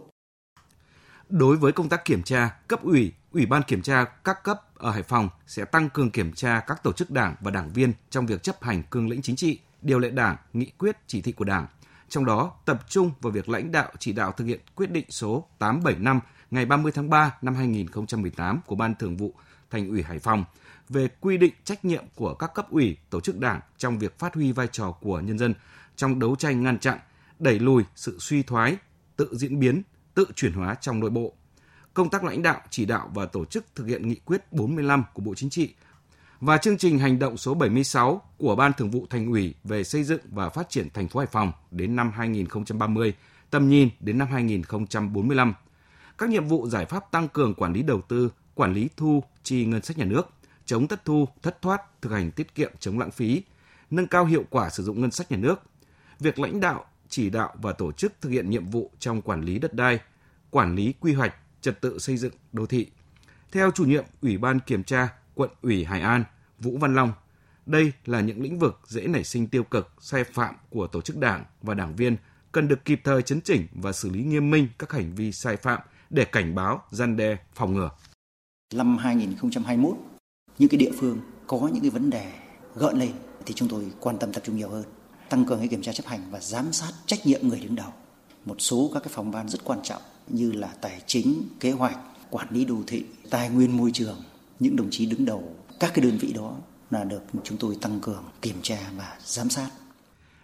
Đối 1.28 1.56
với 1.56 1.72
công 1.72 1.88
tác 1.88 2.04
kiểm 2.04 2.22
tra, 2.22 2.60
cấp 2.68 2.82
ủy, 2.82 3.12
ủy 3.32 3.46
ban 3.46 3.62
kiểm 3.62 3.82
tra 3.82 4.04
các 4.04 4.44
cấp 4.44 4.60
ở 4.78 4.90
Hải 4.90 5.02
Phòng 5.02 5.28
sẽ 5.46 5.64
tăng 5.64 5.90
cường 5.90 6.10
kiểm 6.10 6.32
tra 6.32 6.60
các 6.66 6.82
tổ 6.82 6.92
chức 6.92 7.10
đảng 7.10 7.34
và 7.40 7.50
đảng 7.50 7.70
viên 7.72 7.92
trong 8.10 8.26
việc 8.26 8.42
chấp 8.42 8.62
hành 8.62 8.82
cương 8.90 9.08
lĩnh 9.08 9.22
chính 9.22 9.36
trị, 9.36 9.60
điều 9.82 9.98
lệ 9.98 10.10
đảng, 10.10 10.36
nghị 10.52 10.70
quyết, 10.78 10.96
chỉ 11.06 11.22
thị 11.22 11.32
của 11.32 11.44
đảng. 11.44 11.66
Trong 12.08 12.24
đó 12.24 12.52
tập 12.64 12.84
trung 12.88 13.10
vào 13.20 13.32
việc 13.32 13.48
lãnh 13.48 13.72
đạo 13.72 13.92
chỉ 13.98 14.12
đạo 14.12 14.32
thực 14.32 14.44
hiện 14.44 14.60
quyết 14.74 14.90
định 14.90 15.04
số 15.08 15.48
875 15.58 16.20
ngày 16.50 16.66
30 16.66 16.92
tháng 16.92 17.10
3 17.10 17.34
năm 17.42 17.54
2018 17.54 18.60
của 18.66 18.74
Ban 18.74 18.94
Thường 18.94 19.16
vụ 19.16 19.34
Thành 19.70 19.88
ủy 19.88 20.02
Hải 20.02 20.18
Phòng 20.18 20.44
về 20.88 21.08
quy 21.20 21.38
định 21.38 21.52
trách 21.64 21.84
nhiệm 21.84 22.04
của 22.14 22.34
các 22.34 22.54
cấp 22.54 22.70
ủy, 22.70 22.96
tổ 23.10 23.20
chức 23.20 23.38
đảng 23.38 23.60
trong 23.78 23.98
việc 23.98 24.18
phát 24.18 24.34
huy 24.34 24.52
vai 24.52 24.68
trò 24.72 24.92
của 24.92 25.20
nhân 25.20 25.38
dân 25.38 25.54
trong 25.96 26.18
đấu 26.18 26.36
tranh 26.36 26.62
ngăn 26.62 26.78
chặn, 26.78 26.98
đẩy 27.38 27.58
lùi 27.58 27.84
sự 27.94 28.16
suy 28.20 28.42
thoái, 28.42 28.76
tự 29.16 29.28
diễn 29.32 29.60
biến, 29.60 29.82
tự 30.14 30.24
chuyển 30.34 30.52
hóa 30.52 30.74
trong 30.74 31.00
nội 31.00 31.10
bộ. 31.10 31.34
Công 31.94 32.10
tác 32.10 32.24
lãnh 32.24 32.42
đạo, 32.42 32.60
chỉ 32.70 32.84
đạo 32.84 33.10
và 33.14 33.26
tổ 33.26 33.44
chức 33.44 33.64
thực 33.74 33.86
hiện 33.86 34.08
nghị 34.08 34.14
quyết 34.14 34.52
45 34.52 35.04
của 35.14 35.22
Bộ 35.22 35.34
Chính 35.34 35.50
trị 35.50 35.74
và 36.40 36.58
chương 36.58 36.78
trình 36.78 36.98
hành 36.98 37.18
động 37.18 37.36
số 37.36 37.54
76 37.54 38.22
của 38.38 38.56
Ban 38.56 38.72
Thường 38.72 38.90
vụ 38.90 39.06
Thành 39.10 39.26
ủy 39.26 39.54
về 39.64 39.84
xây 39.84 40.04
dựng 40.04 40.20
và 40.30 40.48
phát 40.48 40.70
triển 40.70 40.90
thành 40.90 41.08
phố 41.08 41.20
Hải 41.20 41.26
Phòng 41.26 41.52
đến 41.70 41.96
năm 41.96 42.12
2030, 42.14 43.14
tầm 43.50 43.68
nhìn 43.68 43.88
đến 44.00 44.18
năm 44.18 44.28
2045. 44.28 45.54
Các 46.18 46.28
nhiệm 46.28 46.46
vụ 46.46 46.68
giải 46.68 46.84
pháp 46.84 47.10
tăng 47.10 47.28
cường 47.28 47.54
quản 47.54 47.72
lý 47.72 47.82
đầu 47.82 48.00
tư, 48.08 48.30
quản 48.54 48.72
lý 48.72 48.88
thu 48.96 49.22
chi 49.42 49.64
ngân 49.64 49.82
sách 49.82 49.98
nhà 49.98 50.04
nước, 50.04 50.28
chống 50.66 50.88
thất 50.88 51.04
thu, 51.04 51.28
thất 51.42 51.62
thoát, 51.62 52.02
thực 52.02 52.12
hành 52.12 52.30
tiết 52.30 52.54
kiệm 52.54 52.72
chống 52.80 52.98
lãng 52.98 53.10
phí, 53.10 53.42
nâng 53.90 54.06
cao 54.06 54.24
hiệu 54.24 54.44
quả 54.50 54.70
sử 54.70 54.82
dụng 54.82 55.00
ngân 55.00 55.10
sách 55.10 55.30
nhà 55.30 55.36
nước. 55.36 55.62
Việc 56.20 56.38
lãnh 56.38 56.60
đạo, 56.60 56.84
chỉ 57.08 57.30
đạo 57.30 57.54
và 57.62 57.72
tổ 57.72 57.92
chức 57.92 58.12
thực 58.20 58.28
hiện 58.28 58.50
nhiệm 58.50 58.66
vụ 58.66 58.90
trong 58.98 59.22
quản 59.22 59.42
lý 59.42 59.58
đất 59.58 59.74
đai, 59.74 60.00
quản 60.50 60.74
lý 60.74 60.94
quy 61.00 61.12
hoạch, 61.12 61.34
trật 61.60 61.80
tự 61.80 61.98
xây 61.98 62.16
dựng 62.16 62.32
đô 62.52 62.66
thị. 62.66 62.86
Theo 63.52 63.70
chủ 63.70 63.84
nhiệm 63.84 64.04
Ủy 64.22 64.38
ban 64.38 64.60
kiểm 64.60 64.84
tra 64.84 65.08
quận 65.38 65.50
ủy 65.62 65.84
Hải 65.84 66.00
An, 66.00 66.24
Vũ 66.58 66.78
Văn 66.80 66.94
Long. 66.94 67.12
Đây 67.66 67.92
là 68.06 68.20
những 68.20 68.42
lĩnh 68.42 68.58
vực 68.58 68.80
dễ 68.86 69.06
nảy 69.06 69.24
sinh 69.24 69.46
tiêu 69.46 69.64
cực, 69.64 69.92
sai 70.00 70.24
phạm 70.24 70.54
của 70.70 70.86
tổ 70.86 71.00
chức 71.00 71.16
đảng 71.16 71.44
và 71.62 71.74
đảng 71.74 71.96
viên 71.96 72.16
cần 72.52 72.68
được 72.68 72.84
kịp 72.84 73.00
thời 73.04 73.22
chấn 73.22 73.40
chỉnh 73.40 73.66
và 73.72 73.92
xử 73.92 74.10
lý 74.10 74.22
nghiêm 74.22 74.50
minh 74.50 74.68
các 74.78 74.92
hành 74.92 75.14
vi 75.14 75.32
sai 75.32 75.56
phạm 75.56 75.80
để 76.10 76.24
cảnh 76.24 76.54
báo, 76.54 76.82
gian 76.90 77.16
đe, 77.16 77.36
phòng 77.54 77.74
ngừa. 77.74 77.90
Năm 78.74 78.98
2021, 78.98 79.96
những 80.58 80.68
cái 80.68 80.78
địa 80.78 80.90
phương 81.00 81.20
có 81.46 81.68
những 81.72 81.80
cái 81.80 81.90
vấn 81.90 82.10
đề 82.10 82.32
gợn 82.74 82.98
lên 82.98 83.12
thì 83.46 83.54
chúng 83.54 83.68
tôi 83.68 83.92
quan 84.00 84.18
tâm 84.18 84.32
tập 84.32 84.42
trung 84.44 84.56
nhiều 84.56 84.68
hơn, 84.68 84.84
tăng 85.28 85.44
cường 85.44 85.58
cái 85.58 85.68
kiểm 85.68 85.82
tra 85.82 85.92
chấp 85.92 86.06
hành 86.06 86.20
và 86.30 86.40
giám 86.40 86.72
sát 86.72 86.92
trách 87.06 87.26
nhiệm 87.26 87.48
người 87.48 87.60
đứng 87.60 87.74
đầu. 87.74 87.92
Một 88.44 88.56
số 88.58 88.90
các 88.94 89.00
cái 89.00 89.12
phòng 89.14 89.30
ban 89.30 89.48
rất 89.48 89.64
quan 89.64 89.78
trọng 89.82 90.02
như 90.28 90.52
là 90.52 90.74
tài 90.80 91.02
chính, 91.06 91.42
kế 91.60 91.70
hoạch, 91.70 91.98
quản 92.30 92.46
lý 92.50 92.64
đô 92.64 92.76
thị, 92.86 93.04
tài 93.30 93.48
nguyên 93.48 93.76
môi 93.76 93.90
trường, 93.94 94.22
những 94.60 94.76
đồng 94.76 94.88
chí 94.90 95.06
đứng 95.06 95.24
đầu 95.24 95.54
các 95.80 95.92
cái 95.94 96.04
đơn 96.04 96.18
vị 96.18 96.32
đó 96.32 96.56
là 96.90 97.04
được 97.04 97.22
chúng 97.44 97.58
tôi 97.58 97.76
tăng 97.80 98.00
cường 98.00 98.24
kiểm 98.42 98.56
tra 98.62 98.78
và 98.96 99.16
giám 99.24 99.50
sát. 99.50 99.70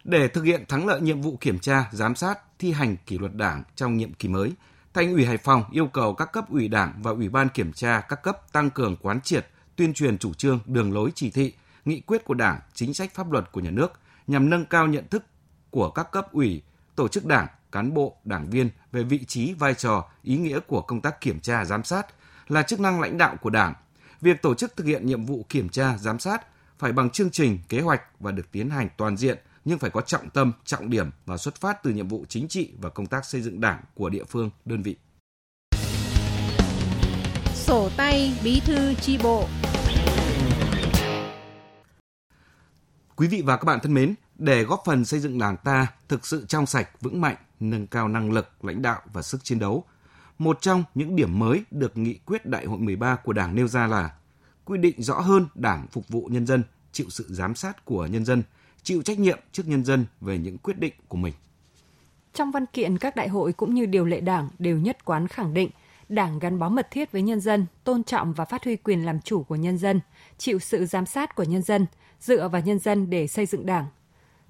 Để 0.05 0.29
thực 0.29 0.43
hiện 0.43 0.65
thắng 0.69 0.87
lợi 0.87 1.01
nhiệm 1.01 1.21
vụ 1.21 1.37
kiểm 1.41 1.59
tra, 1.59 1.89
giám 1.93 2.15
sát, 2.15 2.39
thi 2.59 2.73
hành 2.73 2.97
kỷ 3.07 3.19
luật 3.19 3.35
đảng 3.35 3.63
trong 3.77 3.97
nhiệm 3.97 4.15
kỳ 4.15 4.29
mới, 4.29 4.53
Thành 4.95 5.13
ủy 5.13 5.25
Hải 5.25 5.37
Phòng 5.37 5.65
yêu 5.73 5.87
cầu 5.87 6.15
các 6.15 6.33
cấp 6.33 6.51
ủy 6.51 6.69
Đảng 6.69 6.93
và 7.03 7.11
Ủy 7.11 7.29
ban 7.29 7.49
kiểm 7.49 7.73
tra 7.73 8.01
các 8.01 8.23
cấp 8.23 8.53
tăng 8.53 8.71
cường 8.71 8.97
quán 8.97 9.21
triệt, 9.21 9.47
tuyên 9.77 9.95
truyền 9.95 10.19
chủ 10.19 10.35
trương, 10.35 10.61
đường 10.67 10.93
lối 10.93 11.11
chỉ 11.15 11.31
thị, 11.31 11.53
nghị 11.85 12.01
quyết 12.01 12.25
của 12.25 12.35
Đảng, 12.35 12.61
chính 12.75 12.95
sách 12.95 13.15
pháp 13.15 13.33
luật 13.33 13.53
của 13.53 13.61
nhà 13.61 13.71
nước 13.71 13.93
nhằm 14.27 14.51
nâng 14.51 14.65
cao 14.65 14.87
nhận 14.87 15.09
thức 15.09 15.25
của 15.71 15.91
các 15.91 16.11
cấp 16.13 16.33
ủy, 16.33 16.63
tổ 16.97 17.09
chức 17.09 17.27
Đảng, 17.27 17.47
cán 17.73 17.95
bộ, 17.95 18.17
đảng 18.25 18.51
viên 18.51 18.71
về 18.93 19.03
vị 19.03 19.25
trí, 19.25 19.55
vai 19.55 19.75
trò, 19.75 20.05
ý 20.23 20.37
nghĩa 20.37 20.61
của 20.61 20.81
công 20.81 21.01
tác 21.01 21.21
kiểm 21.21 21.41
tra, 21.41 21.65
giám 21.65 21.85
sát 21.85 22.07
là 22.49 22.63
chức 22.63 22.81
năng 22.81 23.01
lãnh 23.01 23.19
đạo 23.19 23.37
của 23.41 23.51
Đảng. 23.51 23.75
Việc 24.25 24.43
tổ 24.43 24.55
chức 24.55 24.77
thực 24.77 24.87
hiện 24.87 25.07
nhiệm 25.07 25.25
vụ 25.25 25.47
kiểm 25.49 25.69
tra, 25.69 25.97
giám 25.99 26.19
sát 26.19 26.47
phải 26.79 26.93
bằng 26.93 27.11
chương 27.11 27.31
trình, 27.31 27.59
kế 27.69 27.81
hoạch 27.81 28.01
và 28.21 28.33
được 28.33 28.53
tiến 28.53 28.71
hành 28.71 28.89
toàn 28.97 29.17
diện 29.17 29.39
nhưng 29.65 29.79
phải 29.79 29.91
có 29.91 30.01
trọng 30.01 30.31
tâm, 30.31 30.53
trọng 30.65 30.91
điểm 30.91 31.11
và 31.27 31.37
xuất 31.37 31.55
phát 31.55 31.83
từ 31.83 31.91
nhiệm 31.91 32.09
vụ 32.09 32.25
chính 32.29 32.49
trị 32.49 32.73
và 32.79 32.91
công 32.91 33.07
tác 33.07 33.25
xây 33.25 33.43
dựng 33.43 33.61
Đảng 33.61 33.81
của 33.95 34.09
địa 34.09 34.25
phương, 34.25 34.51
đơn 34.65 34.83
vị. 34.83 34.97
Sổ 37.55 37.91
tay 37.97 38.39
bí 38.45 38.61
thư 38.61 38.95
chi 38.95 39.19
bộ 39.23 39.49
Quý 43.17 43.29
vị 43.29 43.43
và 43.45 43.57
các 43.57 43.65
bạn 43.65 43.79
thân 43.83 43.95
mến, 43.95 44.15
để 44.39 44.63
góp 44.63 44.83
phần 44.87 45.05
xây 45.05 45.21
dựng 45.21 45.39
Đảng 45.39 45.57
ta 45.57 45.87
thực 46.09 46.27
sự 46.27 46.45
trong 46.49 46.67
sạch, 46.67 46.89
vững 47.01 47.21
mạnh, 47.21 47.37
nâng 47.61 47.87
cao 47.87 48.09
năng 48.09 48.33
lực, 48.33 48.65
lãnh 48.65 48.83
đạo 48.83 49.01
và 49.13 49.23
sức 49.23 49.45
chiến 49.45 49.59
đấu, 49.59 49.85
một 50.39 50.61
trong 50.61 50.85
những 50.95 51.17
điểm 51.17 51.39
mới 51.39 51.65
được 51.71 51.99
nghị 51.99 52.15
quyết 52.15 52.47
Đại 52.47 52.65
hội 52.65 52.79
13 52.79 53.17
của 53.17 53.33
Đảng 53.33 53.55
nêu 53.55 53.69
ra 53.69 53.87
là 53.87 54.15
quy 54.65 54.79
định 54.79 55.03
rõ 55.03 55.21
hơn 55.21 55.47
Đảng 55.55 55.87
phục 55.91 56.09
vụ 56.09 56.29
nhân 56.31 56.47
dân, 56.47 56.63
chịu 56.93 57.07
sự 57.11 57.27
giám 57.29 57.55
sát 57.55 57.85
của 57.85 58.07
nhân 58.07 58.25
dân, 58.25 58.43
chịu 58.83 59.03
trách 59.03 59.19
nhiệm 59.19 59.39
trước 59.53 59.63
nhân 59.67 59.85
dân 59.85 60.07
về 60.21 60.39
những 60.39 60.59
quyết 60.59 60.79
định 60.79 60.95
của 61.09 61.17
mình. 61.17 61.35
Trong 62.35 62.51
văn 62.51 62.67
kiện 62.67 62.99
các 62.99 63.17
đại 63.17 63.29
hội 63.29 63.53
cũng 63.53 63.75
như 63.75 63.87
điều 63.87 64.05
lệ 64.05 64.21
Đảng 64.21 64.49
đều 64.59 64.79
nhất 64.79 65.05
quán 65.05 65.29
khẳng 65.29 65.55
định 65.55 65.71
Đảng 66.09 66.39
gắn 66.39 66.59
bó 66.59 66.69
mật 66.69 66.89
thiết 66.91 67.13
với 67.13 67.23
nhân 67.23 67.41
dân, 67.41 67.67
tôn 67.85 68.05
trọng 68.05 68.33
và 68.33 68.45
phát 68.45 68.65
huy 68.65 68.77
quyền 68.77 69.05
làm 69.05 69.21
chủ 69.21 69.43
của 69.43 69.57
nhân 69.57 69.79
dân, 69.79 70.01
chịu 70.39 70.59
sự 70.59 70.87
giám 70.87 71.07
sát 71.07 71.35
của 71.35 71.43
nhân 71.43 71.63
dân, 71.63 71.87
dựa 72.21 72.49
vào 72.49 72.63
nhân 72.63 72.79
dân 72.79 73.11
để 73.11 73.27
xây 73.27 73.47
dựng 73.47 73.67
Đảng. 73.67 73.87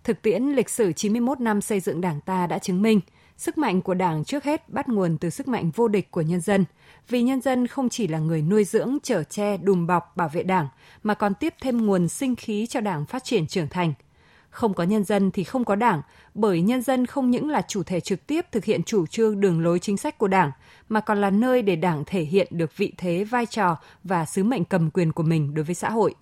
Thực 0.05 0.23
tiễn 0.23 0.43
lịch 0.43 0.71
sử 0.71 0.93
91 0.93 1.41
năm 1.41 1.61
xây 1.61 1.81
dựng 1.81 2.01
Đảng 2.01 2.21
ta 2.21 2.47
đã 2.47 2.59
chứng 2.59 2.83
minh, 2.83 3.01
sức 3.37 3.59
mạnh 3.59 3.83
của 3.83 3.95
Đảng 3.95 4.25
trước 4.25 4.45
hết 4.45 4.69
bắt 4.69 4.89
nguồn 4.89 5.19
từ 5.19 5.31
sức 5.31 5.49
mạnh 5.49 5.71
vô 5.75 5.89
địch 5.89 6.11
của 6.11 6.21
nhân 6.21 6.41
dân, 6.41 6.65
vì 7.09 7.23
nhân 7.23 7.41
dân 7.41 7.67
không 7.67 7.89
chỉ 7.89 8.07
là 8.07 8.19
người 8.19 8.43
nuôi 8.43 8.65
dưỡng, 8.65 8.99
chở 9.03 9.25
che, 9.25 9.57
đùm 9.57 9.87
bọc, 9.87 10.17
bảo 10.17 10.29
vệ 10.29 10.43
Đảng, 10.43 10.69
mà 11.03 11.15
còn 11.15 11.35
tiếp 11.35 11.55
thêm 11.61 11.87
nguồn 11.87 12.09
sinh 12.09 12.37
khí 12.37 12.67
cho 12.67 12.81
Đảng 12.81 13.07
phát 13.07 13.25
triển 13.25 13.47
trưởng 13.47 13.69
thành. 13.69 13.93
Không 14.51 14.75
có 14.75 14.85
nhân 14.85 15.05
dân 15.05 15.31
thì 15.31 15.45
không 15.45 15.65
có 15.65 15.75
Đảng, 15.75 16.03
bởi 16.35 16.61
nhân 16.61 16.83
dân 16.83 17.07
không 17.07 17.31
những 17.31 17.49
là 17.49 17.63
chủ 17.69 17.83
thể 17.83 18.01
trực 18.01 18.27
tiếp 18.27 18.47
thực 18.53 18.65
hiện 18.65 18.83
chủ 18.83 19.07
trương 19.07 19.41
đường 19.41 19.61
lối 19.61 19.79
chính 19.79 19.97
sách 19.97 20.19
của 20.19 20.29
Đảng, 20.29 20.51
mà 20.89 21.01
còn 21.01 21.21
là 21.21 21.31
nơi 21.31 21.63
để 21.63 21.77
Đảng 21.77 22.05
thể 22.07 22.23
hiện 22.23 22.47
được 22.51 22.77
vị 22.77 22.93
thế, 22.97 23.25
vai 23.25 23.47
trò 23.47 23.77
và 24.05 24.25
sứ 24.25 24.45
mệnh 24.45 24.65
cầm 24.65 24.91
quyền 24.91 25.13
của 25.13 25.23
mình 25.23 25.55
đối 25.55 25.65
với 25.65 25.75
xã 25.75 25.91
hội 25.91 26.15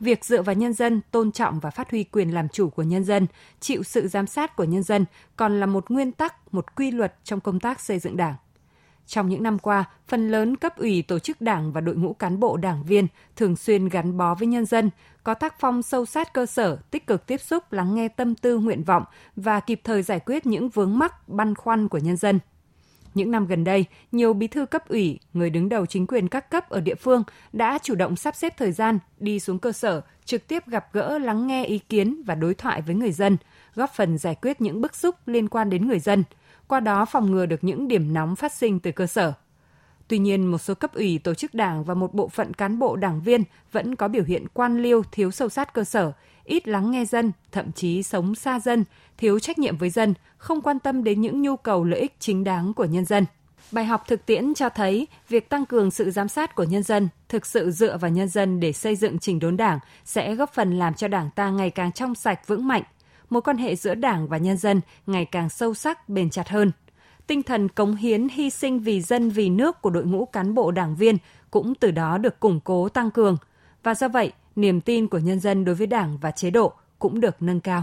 việc 0.00 0.24
dựa 0.24 0.42
vào 0.42 0.54
nhân 0.54 0.72
dân, 0.72 1.00
tôn 1.10 1.32
trọng 1.32 1.60
và 1.60 1.70
phát 1.70 1.90
huy 1.90 2.04
quyền 2.04 2.34
làm 2.34 2.48
chủ 2.48 2.70
của 2.70 2.82
nhân 2.82 3.04
dân, 3.04 3.26
chịu 3.60 3.82
sự 3.82 4.08
giám 4.08 4.26
sát 4.26 4.56
của 4.56 4.64
nhân 4.64 4.82
dân 4.82 5.04
còn 5.36 5.60
là 5.60 5.66
một 5.66 5.90
nguyên 5.90 6.12
tắc, 6.12 6.54
một 6.54 6.76
quy 6.76 6.90
luật 6.90 7.14
trong 7.24 7.40
công 7.40 7.60
tác 7.60 7.80
xây 7.80 7.98
dựng 7.98 8.16
Đảng. 8.16 8.34
Trong 9.06 9.28
những 9.28 9.42
năm 9.42 9.58
qua, 9.58 9.84
phần 10.08 10.30
lớn 10.30 10.56
cấp 10.56 10.76
ủy 10.76 11.02
tổ 11.02 11.18
chức 11.18 11.40
đảng 11.40 11.72
và 11.72 11.80
đội 11.80 11.96
ngũ 11.96 12.12
cán 12.12 12.40
bộ 12.40 12.56
đảng 12.56 12.84
viên 12.84 13.06
thường 13.36 13.56
xuyên 13.56 13.88
gắn 13.88 14.16
bó 14.16 14.34
với 14.34 14.48
nhân 14.48 14.66
dân, 14.66 14.90
có 15.24 15.34
tác 15.34 15.60
phong 15.60 15.82
sâu 15.82 16.06
sát 16.06 16.32
cơ 16.32 16.46
sở, 16.46 16.78
tích 16.90 17.06
cực 17.06 17.26
tiếp 17.26 17.40
xúc, 17.40 17.72
lắng 17.72 17.94
nghe 17.94 18.08
tâm 18.08 18.34
tư 18.34 18.58
nguyện 18.58 18.82
vọng 18.82 19.04
và 19.36 19.60
kịp 19.60 19.80
thời 19.84 20.02
giải 20.02 20.20
quyết 20.20 20.46
những 20.46 20.68
vướng 20.68 20.98
mắc, 20.98 21.28
băn 21.28 21.54
khoăn 21.54 21.88
của 21.88 21.98
nhân 21.98 22.16
dân– 22.16 22.38
những 23.14 23.30
năm 23.30 23.46
gần 23.46 23.64
đây, 23.64 23.84
nhiều 24.12 24.32
bí 24.32 24.46
thư 24.46 24.66
cấp 24.66 24.88
ủy, 24.88 25.18
người 25.32 25.50
đứng 25.50 25.68
đầu 25.68 25.86
chính 25.86 26.06
quyền 26.06 26.28
các 26.28 26.50
cấp 26.50 26.68
ở 26.68 26.80
địa 26.80 26.94
phương 26.94 27.22
đã 27.52 27.78
chủ 27.82 27.94
động 27.94 28.16
sắp 28.16 28.36
xếp 28.36 28.56
thời 28.56 28.72
gian 28.72 28.98
đi 29.18 29.40
xuống 29.40 29.58
cơ 29.58 29.72
sở, 29.72 30.00
trực 30.24 30.48
tiếp 30.48 30.66
gặp 30.66 30.88
gỡ 30.92 31.18
lắng 31.18 31.46
nghe 31.46 31.64
ý 31.64 31.78
kiến 31.78 32.22
và 32.26 32.34
đối 32.34 32.54
thoại 32.54 32.82
với 32.82 32.94
người 32.94 33.12
dân, 33.12 33.36
góp 33.74 33.90
phần 33.94 34.18
giải 34.18 34.34
quyết 34.42 34.60
những 34.60 34.80
bức 34.80 34.94
xúc 34.94 35.14
liên 35.26 35.48
quan 35.48 35.70
đến 35.70 35.88
người 35.88 35.98
dân, 35.98 36.24
qua 36.68 36.80
đó 36.80 37.04
phòng 37.04 37.30
ngừa 37.30 37.46
được 37.46 37.64
những 37.64 37.88
điểm 37.88 38.14
nóng 38.14 38.36
phát 38.36 38.52
sinh 38.52 38.80
từ 38.80 38.92
cơ 38.92 39.06
sở. 39.06 39.32
Tuy 40.08 40.18
nhiên, 40.18 40.46
một 40.46 40.58
số 40.58 40.74
cấp 40.74 40.94
ủy, 40.94 41.18
tổ 41.18 41.34
chức 41.34 41.54
đảng 41.54 41.84
và 41.84 41.94
một 41.94 42.14
bộ 42.14 42.28
phận 42.28 42.54
cán 42.54 42.78
bộ 42.78 42.96
đảng 42.96 43.20
viên 43.20 43.42
vẫn 43.72 43.96
có 43.96 44.08
biểu 44.08 44.24
hiện 44.24 44.46
quan 44.54 44.82
liêu 44.82 45.02
thiếu 45.12 45.30
sâu 45.30 45.48
sát 45.48 45.74
cơ 45.74 45.84
sở, 45.84 46.12
ít 46.48 46.68
lắng 46.68 46.90
nghe 46.90 47.04
dân, 47.04 47.32
thậm 47.52 47.72
chí 47.72 48.02
sống 48.02 48.34
xa 48.34 48.60
dân, 48.60 48.84
thiếu 49.18 49.38
trách 49.38 49.58
nhiệm 49.58 49.76
với 49.76 49.90
dân, 49.90 50.14
không 50.36 50.60
quan 50.60 50.78
tâm 50.78 51.04
đến 51.04 51.20
những 51.20 51.42
nhu 51.42 51.56
cầu 51.56 51.84
lợi 51.84 52.00
ích 52.00 52.16
chính 52.18 52.44
đáng 52.44 52.74
của 52.74 52.84
nhân 52.84 53.04
dân. 53.04 53.24
Bài 53.72 53.84
học 53.84 54.04
thực 54.06 54.26
tiễn 54.26 54.54
cho 54.54 54.68
thấy 54.68 55.06
việc 55.28 55.48
tăng 55.48 55.66
cường 55.66 55.90
sự 55.90 56.10
giám 56.10 56.28
sát 56.28 56.54
của 56.54 56.64
nhân 56.64 56.82
dân, 56.82 57.08
thực 57.28 57.46
sự 57.46 57.70
dựa 57.70 57.96
vào 57.96 58.10
nhân 58.10 58.28
dân 58.28 58.60
để 58.60 58.72
xây 58.72 58.96
dựng 58.96 59.18
chỉnh 59.18 59.38
đốn 59.38 59.56
đảng 59.56 59.78
sẽ 60.04 60.34
góp 60.34 60.54
phần 60.54 60.78
làm 60.78 60.94
cho 60.94 61.08
đảng 61.08 61.30
ta 61.30 61.50
ngày 61.50 61.70
càng 61.70 61.92
trong 61.92 62.14
sạch 62.14 62.46
vững 62.46 62.68
mạnh, 62.68 62.82
mối 63.30 63.42
quan 63.42 63.56
hệ 63.56 63.76
giữa 63.76 63.94
đảng 63.94 64.28
và 64.28 64.36
nhân 64.36 64.56
dân 64.56 64.80
ngày 65.06 65.24
càng 65.24 65.48
sâu 65.48 65.74
sắc 65.74 66.08
bền 66.08 66.30
chặt 66.30 66.48
hơn. 66.48 66.72
Tinh 67.26 67.42
thần 67.42 67.68
cống 67.68 67.96
hiến 67.96 68.28
hy 68.28 68.50
sinh 68.50 68.80
vì 68.80 69.00
dân 69.00 69.30
vì 69.30 69.48
nước 69.48 69.82
của 69.82 69.90
đội 69.90 70.04
ngũ 70.04 70.24
cán 70.24 70.54
bộ 70.54 70.70
đảng 70.70 70.96
viên 70.96 71.16
cũng 71.50 71.74
từ 71.74 71.90
đó 71.90 72.18
được 72.18 72.40
củng 72.40 72.60
cố 72.60 72.88
tăng 72.88 73.10
cường. 73.10 73.36
Và 73.82 73.94
do 73.94 74.08
vậy, 74.08 74.32
niềm 74.58 74.80
tin 74.80 75.08
của 75.08 75.18
nhân 75.18 75.40
dân 75.40 75.64
đối 75.64 75.74
với 75.74 75.86
đảng 75.86 76.18
và 76.18 76.30
chế 76.30 76.50
độ 76.50 76.72
cũng 76.98 77.20
được 77.20 77.42
nâng 77.42 77.60
cao. 77.60 77.82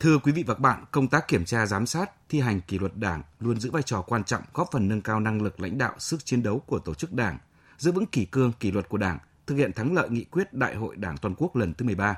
Thưa 0.00 0.18
quý 0.18 0.32
vị 0.32 0.44
và 0.46 0.54
các 0.54 0.60
bạn, 0.60 0.84
công 0.90 1.08
tác 1.08 1.28
kiểm 1.28 1.44
tra 1.44 1.66
giám 1.66 1.86
sát, 1.86 2.10
thi 2.28 2.40
hành 2.40 2.60
kỷ 2.60 2.78
luật 2.78 2.96
Đảng 2.96 3.22
luôn 3.40 3.60
giữ 3.60 3.70
vai 3.70 3.82
trò 3.82 4.02
quan 4.02 4.24
trọng 4.24 4.42
góp 4.54 4.68
phần 4.72 4.88
nâng 4.88 5.00
cao 5.00 5.20
năng 5.20 5.42
lực 5.42 5.60
lãnh 5.60 5.78
đạo, 5.78 5.94
sức 5.98 6.24
chiến 6.24 6.42
đấu 6.42 6.58
của 6.58 6.78
tổ 6.78 6.94
chức 6.94 7.12
Đảng, 7.12 7.38
giữ 7.78 7.92
vững 7.92 8.06
kỷ 8.06 8.24
cương, 8.24 8.52
kỷ 8.60 8.70
luật 8.70 8.88
của 8.88 8.98
Đảng, 8.98 9.18
thực 9.46 9.56
hiện 9.56 9.72
thắng 9.72 9.94
lợi 9.94 10.10
nghị 10.10 10.24
quyết 10.24 10.52
Đại 10.52 10.74
hội 10.74 10.96
Đảng 10.96 11.16
toàn 11.16 11.34
quốc 11.38 11.56
lần 11.56 11.74
thứ 11.74 11.84
13. 11.84 12.14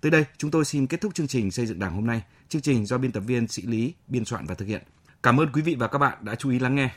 Tới 0.00 0.10
đây, 0.10 0.24
chúng 0.38 0.50
tôi 0.50 0.64
xin 0.64 0.86
kết 0.86 1.00
thúc 1.00 1.14
chương 1.14 1.26
trình 1.26 1.50
xây 1.50 1.66
dựng 1.66 1.78
Đảng 1.78 1.94
hôm 1.94 2.06
nay. 2.06 2.22
Chương 2.48 2.62
trình 2.62 2.86
do 2.86 2.98
biên 2.98 3.12
tập 3.12 3.20
viên 3.20 3.48
Sĩ 3.48 3.62
Lý 3.62 3.94
biên 4.06 4.24
soạn 4.24 4.46
và 4.46 4.54
thực 4.54 4.68
hiện. 4.68 4.82
Cảm 5.22 5.40
ơn 5.40 5.48
quý 5.52 5.62
vị 5.62 5.76
và 5.78 5.88
các 5.88 5.98
bạn 5.98 6.18
đã 6.20 6.34
chú 6.34 6.50
ý 6.50 6.58
lắng 6.58 6.74
nghe. 6.74 6.90